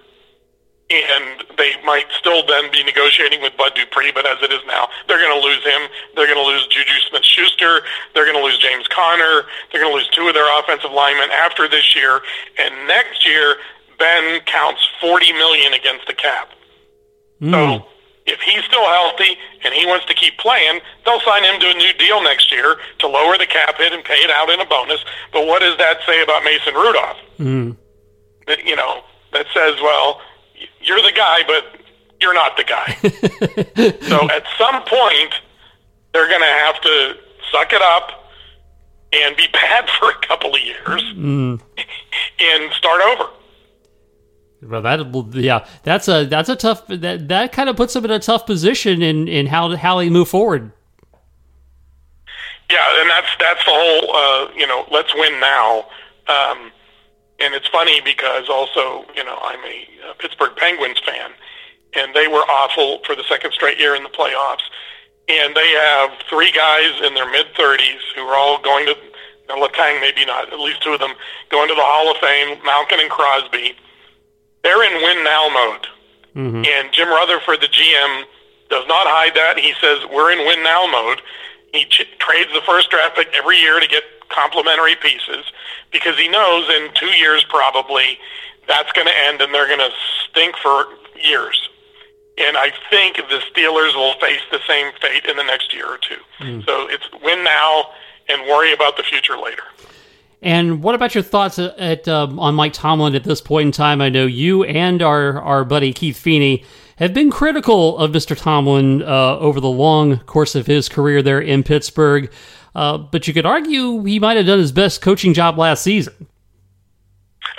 [0.95, 4.89] and they might still then be negotiating with Bud Dupree, but as it is now,
[5.09, 5.89] they're going to lose him.
[6.15, 7.81] They're going to lose Juju Smith-Schuster.
[8.15, 9.47] They're going to lose James Conner.
[9.71, 12.21] They're going to lose two of their offensive linemen after this year,
[12.59, 13.57] and next year
[13.99, 16.51] Ben counts 40 million against the cap.
[17.41, 17.53] Mm.
[17.53, 17.87] So
[18.27, 21.75] if he's still healthy and he wants to keep playing, they'll sign him to a
[21.75, 24.67] new deal next year to lower the cap hit and pay it out in a
[24.67, 25.05] bonus.
[25.33, 27.17] But what does that say about Mason Rudolph?
[27.39, 27.77] Mm.
[28.47, 29.03] That, you know,
[29.33, 30.21] that says, well,
[30.81, 31.81] you're the guy, but
[32.21, 32.95] you're not the guy.
[34.09, 35.35] so at some point,
[36.13, 37.17] they're going to have to
[37.51, 38.23] suck it up
[39.13, 41.61] and be bad for a couple of years mm.
[42.41, 43.31] and start over.
[44.63, 48.13] Well, that yeah, that's a that's a tough that that kind of puts them in
[48.13, 50.71] a tough position in in how how they move forward.
[52.71, 55.87] Yeah, and that's that's the whole uh, you know let's win now.
[56.29, 56.71] Um,
[57.43, 61.31] and it's funny because also, you know, I'm a, a Pittsburgh Penguins fan,
[61.95, 64.63] and they were awful for the second straight year in the playoffs.
[65.29, 68.97] And they have three guys in their mid 30s who are all going to,
[69.49, 71.13] now Letang maybe not, at least two of them,
[71.51, 73.75] going to the Hall of Fame, Malkin and Crosby.
[74.63, 75.87] They're in win now mode.
[76.35, 76.65] Mm-hmm.
[76.65, 78.25] And Jim Rutherford, the GM,
[78.71, 79.59] does not hide that.
[79.59, 81.23] He says, we're in win now mode.
[81.73, 84.03] He ch- trades the first draft pick every year to get
[84.35, 85.45] complementary pieces
[85.91, 88.19] because he knows in two years probably
[88.69, 89.95] that's going to end and they're going to
[90.29, 90.87] stink for
[91.23, 91.69] years.
[92.39, 95.99] And I think the Steelers will face the same fate in the next year or
[95.99, 96.17] two.
[96.41, 96.65] Mm.
[96.65, 97.91] So it's win now
[98.29, 99.63] and worry about the future later.
[100.41, 103.73] And what about your thoughts at, at um, on Mike Tomlin at this point in
[103.73, 104.01] time?
[104.01, 106.65] I know you and our our buddy Keith Feeney
[106.97, 108.37] have been critical of Mr.
[108.37, 112.31] Tomlin uh, over the long course of his career there in Pittsburgh.
[112.75, 116.27] Uh, but you could argue he might have done his best coaching job last season.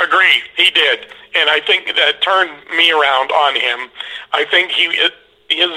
[0.03, 3.89] Agree, he did, and I think that turned me around on him.
[4.31, 5.11] I think he is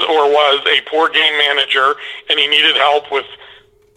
[0.09, 1.94] or was a poor game manager,
[2.31, 3.27] and he needed help with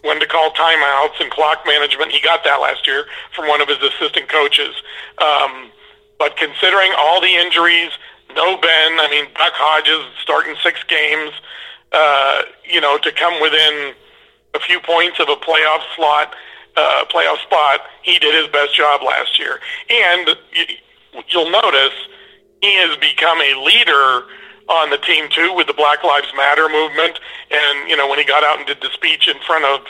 [0.02, 2.10] when to call timeouts and clock management.
[2.10, 4.74] He got that last year from one of his assistant coaches.
[5.18, 5.70] Um,
[6.18, 7.90] but considering all the injuries,
[8.34, 11.32] no Ben, I mean Duck Hodges starting six games,
[11.92, 13.94] uh, you know, to come within
[14.54, 16.34] a few points of a playoff slot,
[16.76, 17.80] uh, playoff spot.
[18.02, 20.30] He did his best job last year, and
[21.28, 21.94] you'll notice
[22.60, 24.26] he has become a leader
[24.68, 27.18] on the team too with the Black Lives Matter movement.
[27.50, 29.86] And you know, when he got out and did the speech in front of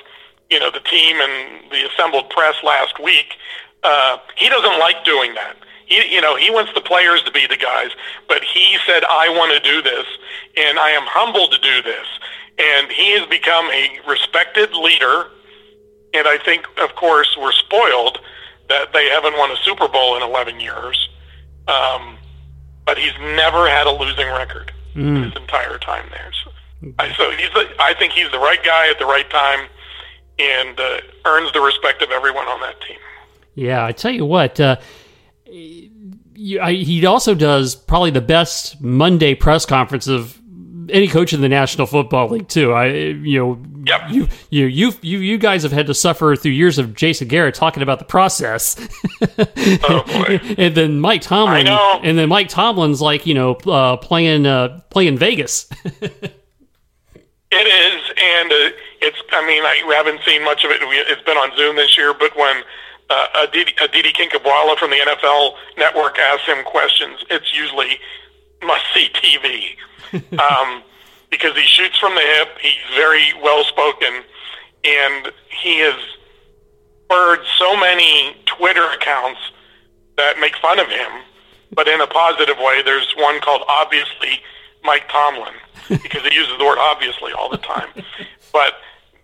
[0.49, 3.37] you know the team and the assembled press last week,
[3.83, 5.57] uh, he doesn't like doing that.
[5.87, 7.91] He, you know, he wants the players to be the guys,
[8.29, 10.07] but he said, "I want to do this,
[10.57, 12.07] and I am humbled to do this."
[12.61, 15.27] And he has become a respected leader.
[16.13, 18.19] And I think, of course, we're spoiled
[18.69, 21.09] that they haven't won a Super Bowl in 11 years.
[21.69, 22.19] Um,
[22.85, 25.25] but he's never had a losing record mm.
[25.25, 26.31] his entire time there.
[26.45, 26.53] So,
[26.99, 29.69] I, so he's the, I think he's the right guy at the right time
[30.39, 32.99] and uh, earns the respect of everyone on that team.
[33.55, 34.77] Yeah, I tell you what, uh,
[35.45, 40.40] you, I, he also does probably the best Monday press conference of
[40.91, 42.73] any coach in the National Football League too.
[42.73, 44.03] I you know yep.
[44.11, 47.55] you you you you you guys have had to suffer through years of Jason Garrett
[47.55, 48.77] talking about the process.
[49.39, 50.41] oh boy!
[50.59, 55.19] and then Mike Tomlin, and then Mike Tomlin's like you know uh, playing uh, playing
[55.19, 55.69] Vegas.
[55.85, 56.23] it
[57.53, 59.19] is, and uh, it's.
[59.33, 60.81] I mean, I haven't seen much of it.
[60.83, 62.63] It's been on Zoom this year, but when
[63.11, 67.99] uh, Aditi, Aditi Kinkhabwala from the NFL Network asks him questions, it's usually
[68.63, 69.77] must see TV
[70.39, 70.83] um,
[71.31, 72.49] because he shoots from the hip.
[72.61, 74.23] He's very well spoken,
[74.85, 75.95] and he has
[77.05, 79.41] spurred so many Twitter accounts
[80.17, 81.11] that make fun of him,
[81.73, 82.83] but in a positive way.
[82.83, 84.41] There's one called Obviously
[84.85, 85.55] Mike Tomlin
[85.89, 87.89] because he uses the word obviously all the time,
[88.53, 88.75] but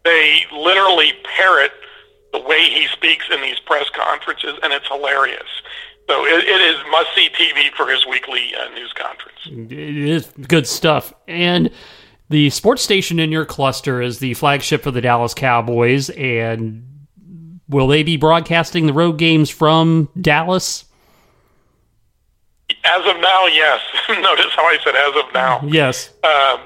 [0.05, 1.73] they literally parrot
[2.33, 5.63] the way he speaks in these press conferences, and it's hilarious.
[6.09, 9.39] So it, it is must see TV for his weekly uh, news conference.
[9.47, 11.13] It is good stuff.
[11.27, 11.71] And
[12.29, 16.11] the sports station in your cluster is the flagship for the Dallas Cowboys.
[16.11, 17.07] And
[17.69, 20.85] will they be broadcasting the road games from Dallas?
[22.85, 23.81] As of now, yes.
[24.09, 25.61] Notice how I said as of now.
[25.65, 26.11] Yes.
[26.23, 26.61] Um,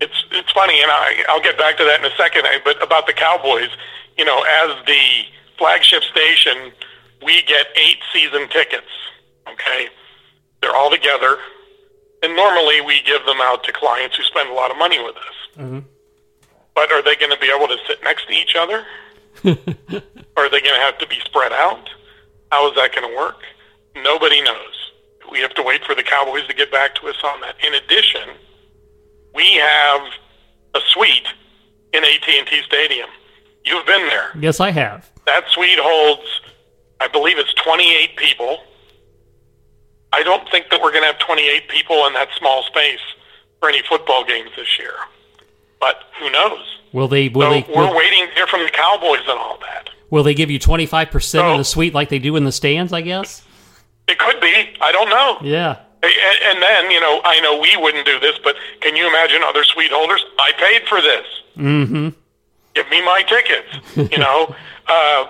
[0.00, 2.44] it's it's funny, and I, I'll get back to that in a second.
[2.64, 3.70] But about the Cowboys,
[4.18, 5.24] you know, as the
[5.58, 6.72] flagship station
[7.26, 8.86] we get eight season tickets.
[9.52, 9.88] Okay,
[10.62, 11.36] they're all together,
[12.22, 15.16] and normally we give them out to clients who spend a lot of money with
[15.16, 15.58] us.
[15.58, 15.80] Mm-hmm.
[16.74, 18.84] But are they going to be able to sit next to each other?
[19.44, 21.88] Are they going to have to be spread out?
[22.52, 23.42] How is that going to work?
[23.96, 24.92] Nobody knows.
[25.30, 27.56] We have to wait for the Cowboys to get back to us on that.
[27.66, 28.28] In addition,
[29.34, 30.02] we have
[30.74, 31.28] a suite
[31.92, 33.08] in AT&T Stadium.
[33.64, 34.30] You've been there.
[34.38, 35.10] Yes, I have.
[35.24, 36.40] That suite holds,
[37.00, 38.58] I believe it's 28 people.
[40.12, 43.00] I don't think that we're going to have 28 people in that small space
[43.60, 44.94] for any football games this year.
[45.80, 46.60] But who knows?
[46.92, 47.28] Will they?
[47.28, 47.72] Will so they?
[47.74, 49.90] we're Will, waiting to hear from the Cowboys and all that.
[50.08, 51.52] will they give you twenty five percent No.
[51.52, 52.92] in the suite like they do in the stands?
[52.94, 53.42] I guess.
[54.08, 54.74] It could be.
[54.80, 55.36] I don't know.
[55.42, 55.80] Yeah.
[56.02, 56.12] And,
[56.44, 59.64] and then, you know, I know we wouldn't do this, but can you imagine other
[59.64, 60.24] suite holders?
[60.38, 61.26] I paid for this.
[61.58, 62.08] Mm-hmm.
[62.74, 64.12] Give me my tickets.
[64.12, 64.54] You know.
[64.86, 65.26] uh,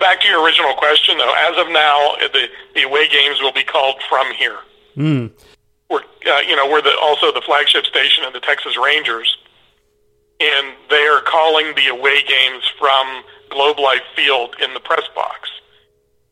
[0.00, 1.34] back to your original question, though.
[1.36, 4.58] As of now, the the away games will be called from here.
[4.96, 5.30] Mm.
[5.90, 9.36] We're, uh, you know, we're the, also the flagship station of the Texas Rangers,
[10.40, 15.48] and they are calling the away games from Globe Life Field in the press box.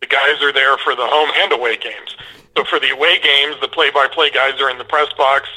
[0.01, 2.16] The guys are there for the home and away games.
[2.57, 5.49] So for the away games, the play-by-play guys are in the press box,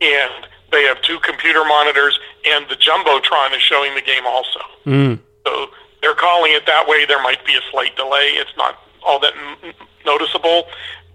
[0.00, 4.60] and they have two computer monitors, and the jumbotron is showing the game also.
[4.86, 5.18] Mm.
[5.46, 5.70] So
[6.02, 7.06] they're calling it that way.
[7.06, 8.32] There might be a slight delay.
[8.34, 9.32] It's not all that
[9.62, 9.72] n-
[10.04, 10.64] noticeable,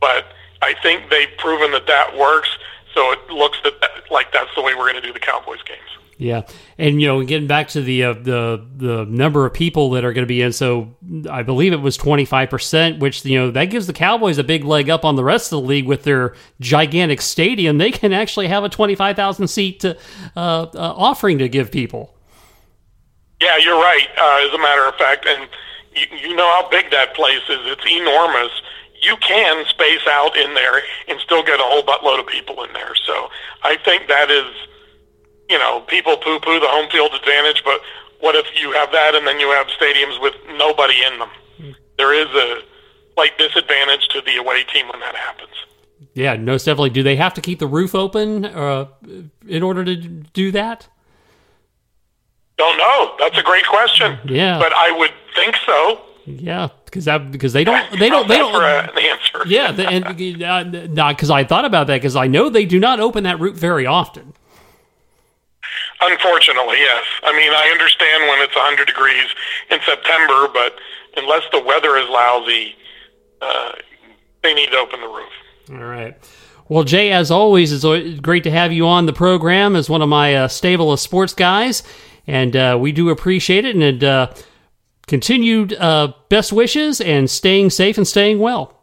[0.02, 0.26] but
[0.62, 2.50] I think they've proven that that works.
[2.94, 3.74] So it looks that,
[4.10, 5.82] like that's the way we're going to do the Cowboys games.
[6.20, 6.48] Yeah,
[6.80, 10.14] and you know, getting back to the uh, the the number of people that are
[10.14, 10.96] going to be in, so
[11.30, 14.44] I believe it was twenty five percent, which you know that gives the Cowboys a
[14.44, 17.78] big leg up on the rest of the league with their gigantic stadium.
[17.78, 19.94] They can actually have a twenty five thousand seat uh,
[20.36, 22.17] uh, offering to give people.
[23.42, 24.08] Yeah, you're right.
[24.18, 25.48] Uh, as a matter of fact, and
[25.96, 27.60] you, you know how big that place is.
[27.64, 28.52] It's enormous.
[29.02, 32.74] You can space out in there and still get a whole buttload of people in
[32.74, 32.96] there.
[33.06, 33.30] So
[33.64, 34.46] I think that is,
[35.50, 37.82] you know, people poo-poo the home field advantage, but
[38.20, 41.30] what if you have that and then you have stadiums with nobody in them?
[41.98, 42.62] There is a
[43.14, 45.54] slight disadvantage to the away team when that happens.
[46.14, 46.90] Yeah, no, definitely.
[46.90, 48.88] Do they have to keep the roof open uh,
[49.48, 50.88] in order to do that?
[52.58, 53.16] Don't know.
[53.20, 54.18] That's a great question.
[54.26, 54.58] Yeah.
[54.60, 56.02] But I would think so.
[56.26, 58.52] Yeah, because that because they don't they don't they don't.
[58.52, 59.48] for a- an answer.
[59.48, 62.80] Yeah, the, and uh, not because I thought about that because I know they do
[62.80, 64.34] not open that route very often.
[66.02, 67.04] Unfortunately, yes.
[67.24, 69.26] I mean, I understand when it's 100 degrees
[69.72, 70.76] in September, but
[71.16, 72.76] unless the weather is lousy,
[73.42, 73.72] uh,
[74.44, 75.30] they need to open the roof.
[75.72, 76.16] All right.
[76.70, 80.10] Well, Jay, as always, it's great to have you on the program as one of
[80.10, 81.82] my uh, stable of sports guys,
[82.28, 83.76] and uh, we do appreciate it.
[83.76, 84.34] And uh,
[85.08, 88.74] continued uh, best wishes and staying safe and staying well.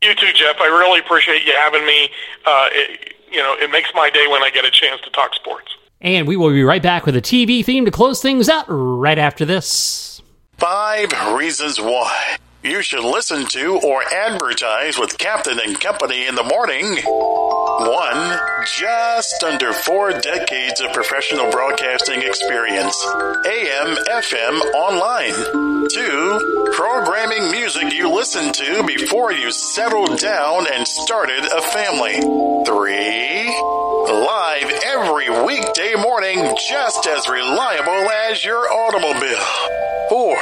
[0.00, 0.56] You too, Jeff.
[0.60, 2.08] I really appreciate you having me.
[2.46, 5.34] Uh, it, you know, it makes my day when I get a chance to talk
[5.34, 5.76] sports.
[6.00, 9.18] And we will be right back with a TV theme to close things out right
[9.18, 10.22] after this.
[10.56, 12.36] Five reasons why
[12.68, 16.84] you should listen to or advertise with Captain and Company in the morning.
[17.04, 18.38] One,
[18.78, 23.02] just under four decades of professional broadcasting experience.
[23.06, 25.88] AM, FM, online.
[25.88, 32.20] Two, programming music you listened to before you settled down and started a family.
[32.66, 40.08] Three, live every weekday morning just as reliable as your automobile.
[40.08, 40.36] Four,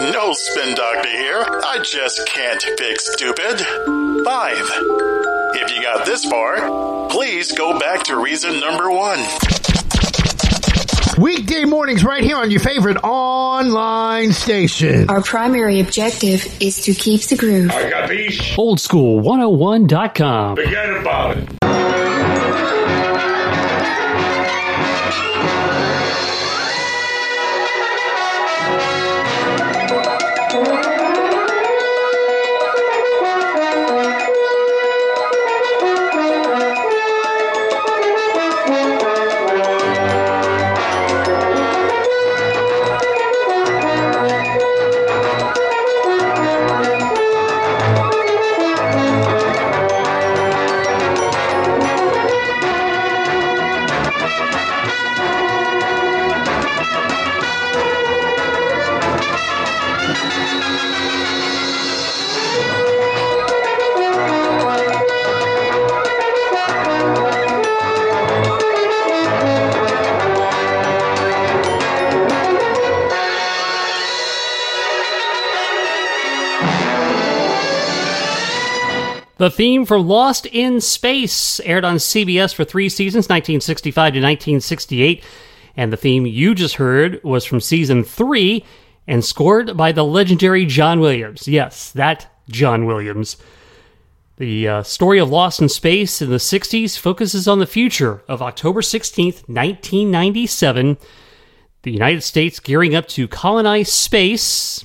[0.00, 1.44] no spin doctor here.
[1.46, 3.60] I just can't fix stupid.
[4.24, 4.56] Five,
[5.54, 9.18] if you got this far, please go back to reason number one.
[11.18, 15.10] Weekday mornings right here on your favorite online station.
[15.10, 17.70] Our primary objective is to keep the groove.
[17.70, 18.40] I got these.
[18.40, 20.56] Oldschool101.com.
[20.56, 21.59] Forget about it.
[79.40, 85.24] The theme from Lost in Space aired on CBS for three seasons, 1965 to 1968.
[85.78, 88.66] And the theme you just heard was from season three
[89.06, 91.48] and scored by the legendary John Williams.
[91.48, 93.38] Yes, that John Williams.
[94.36, 98.42] The uh, story of Lost in Space in the 60s focuses on the future of
[98.42, 100.98] October 16th, 1997.
[101.80, 104.84] The United States gearing up to colonize space,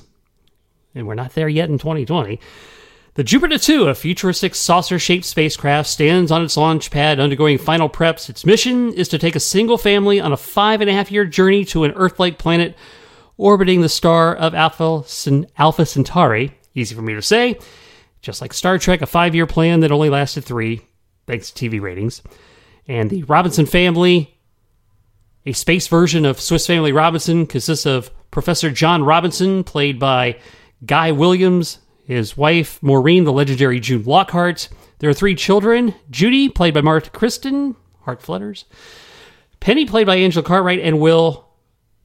[0.94, 2.40] and we're not there yet in 2020.
[3.16, 7.88] The Jupiter 2, a futuristic saucer shaped spacecraft, stands on its launch pad undergoing final
[7.88, 8.28] preps.
[8.28, 11.24] Its mission is to take a single family on a five and a half year
[11.24, 12.76] journey to an Earth like planet
[13.38, 15.02] orbiting the star of Alpha,
[15.56, 16.58] Alpha Centauri.
[16.74, 17.58] Easy for me to say.
[18.20, 20.82] Just like Star Trek, a five year plan that only lasted three,
[21.26, 22.20] thanks to TV ratings.
[22.86, 24.38] And the Robinson family,
[25.46, 30.38] a space version of Swiss Family Robinson, consists of Professor John Robinson, played by
[30.84, 34.68] Guy Williams, his wife, Maureen, the legendary June Lockhart.
[35.00, 38.64] There are three children Judy, played by Martha Kristen, Heart Flutters,
[39.58, 41.48] Penny, played by Angela Cartwright, and Will,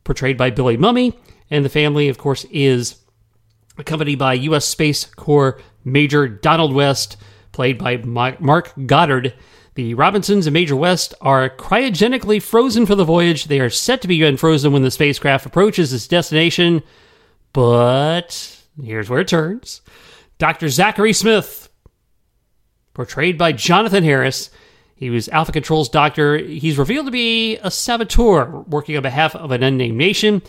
[0.04, 1.16] portrayed by Billy Mumy.
[1.52, 2.96] And the family, of course, is
[3.78, 4.66] accompanied by U.S.
[4.66, 7.18] Space Corps Major Donald West,
[7.52, 9.36] played by Mark Goddard.
[9.76, 13.46] The Robinsons and Major West are cryogenically frozen for the voyage.
[13.46, 16.82] They are set to be unfrozen when the spacecraft approaches its destination.
[17.54, 19.82] But here's where it turns.
[20.38, 20.70] Dr.
[20.70, 21.70] Zachary Smith,
[22.94, 24.50] portrayed by Jonathan Harris,
[24.96, 26.38] he was Alpha Control's doctor.
[26.38, 30.44] He's revealed to be a saboteur working on behalf of an unnamed nation.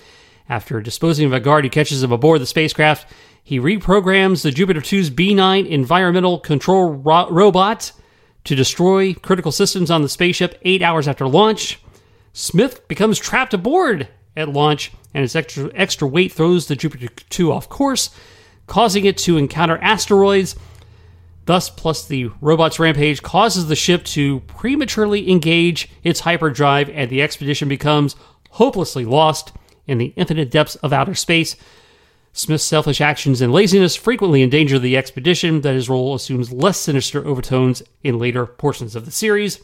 [0.47, 3.11] After disposing of a guard who catches him aboard the spacecraft,
[3.43, 7.93] he reprograms the Jupiter 2's B9 environmental control ro- robot
[8.45, 11.81] to destroy critical systems on the spaceship eight hours after launch.
[12.35, 17.53] Smith becomes trapped aboard at launch, and its extra, extra weight throws the Jupiter 2
[17.53, 18.11] off course,
[18.67, 20.57] causing it to encounter asteroids.
[21.45, 27.23] Thus, plus the robot's rampage causes the ship to prematurely engage its hyperdrive, and the
[27.23, 28.17] expedition becomes
[28.51, 29.53] hopelessly lost
[29.87, 31.57] in the infinite depths of outer space.
[32.33, 37.27] Smith's selfish actions and laziness frequently endanger the expedition, that his role assumes less sinister
[37.27, 39.61] overtones in later portions of the series.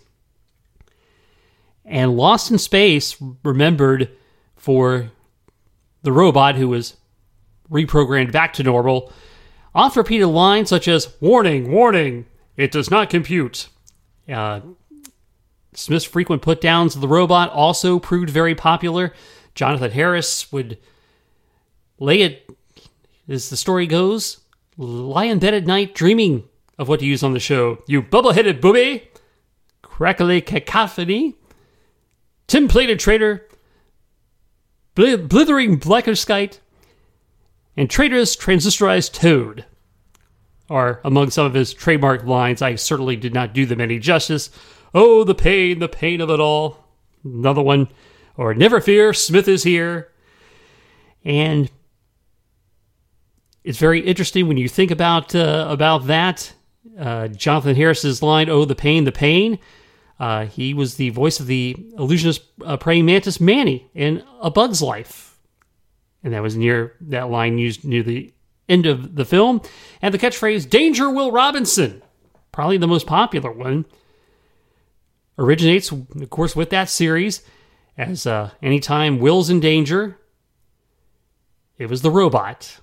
[1.84, 4.10] And Lost in Space, remembered
[4.58, 5.10] for
[6.02, 6.96] the robot who was
[7.70, 9.12] reprogrammed back to normal,
[9.74, 13.68] oft repeated lines such as, Warning, warning, it does not compute.
[14.28, 14.60] Uh,
[15.72, 19.12] Smith's frequent put downs of the robot also proved very popular.
[19.54, 20.78] Jonathan Harris would
[21.98, 22.50] lay it,
[23.28, 24.40] as the story goes,
[24.76, 26.44] lie in bed at night dreaming
[26.78, 27.82] of what to use on the show.
[27.86, 29.08] You bubble headed booby,
[29.82, 31.34] crackly cacophony,
[32.46, 33.47] tin plated traitor,
[34.98, 36.58] blithering blackerskite,
[37.76, 39.64] and traitorous transistorized toad
[40.68, 42.60] are among some of his trademark lines.
[42.60, 44.50] I certainly did not do them any justice.
[44.94, 46.84] Oh, the pain, the pain of it all.
[47.24, 47.88] Another one
[48.36, 50.10] or never fear, Smith is here.
[51.24, 51.70] And
[53.64, 56.52] it's very interesting when you think about uh, about that.
[56.98, 59.58] Uh, Jonathan Harris's line, "Oh, the pain, the pain."
[60.18, 64.82] Uh, he was the voice of the illusionist uh, praying mantis Manny in A Bug's
[64.82, 65.38] Life,
[66.24, 68.32] and that was near that line used near the
[68.68, 69.62] end of the film.
[70.02, 72.02] And the catchphrase "Danger, Will Robinson,"
[72.50, 73.84] probably the most popular one,
[75.38, 77.42] originates, of course, with that series
[77.98, 80.18] as uh, anytime Will's in danger,
[81.78, 82.78] it was the robot,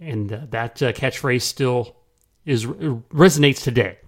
[0.00, 1.96] and uh, that uh, catchphrase still
[2.44, 3.98] is resonates today.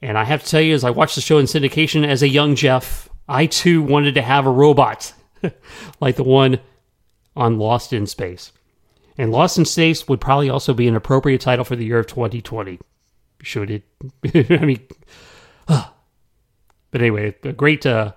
[0.00, 2.28] And I have to tell you, as I watched the show in syndication as a
[2.28, 5.12] young Jeff, I too wanted to have a robot
[6.00, 6.60] like the one
[7.36, 8.52] on Lost in Space.
[9.16, 12.06] And Lost in Space would probably also be an appropriate title for the year of
[12.06, 12.78] 2020.
[13.42, 13.82] Should it?
[14.50, 14.80] I mean,
[15.66, 15.92] but
[16.94, 18.12] anyway, a great uh,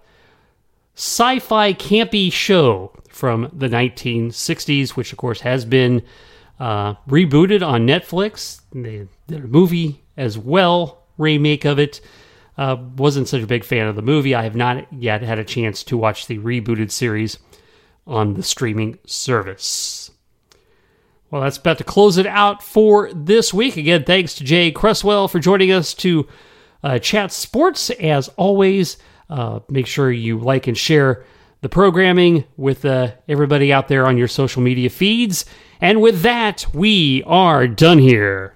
[0.96, 6.04] sci fi campy show from the 1960s, which of course has been
[6.60, 8.62] uh, rebooted on Netflix.
[8.72, 12.02] They did a movie as well, remake of it.
[12.58, 14.36] Uh, wasn't such a big fan of the movie.
[14.36, 17.40] I have not yet had a chance to watch the rebooted series
[18.06, 20.12] on the streaming service.
[21.30, 23.78] Well, that's about to close it out for this week.
[23.78, 26.28] Again, thanks to Jay Cresswell for joining us to
[26.84, 27.90] uh, chat sports.
[27.92, 28.98] As always,
[29.30, 31.24] uh, make sure you like and share
[31.62, 35.46] the programming with uh, everybody out there on your social media feeds.
[35.80, 38.56] And with that, we are done here.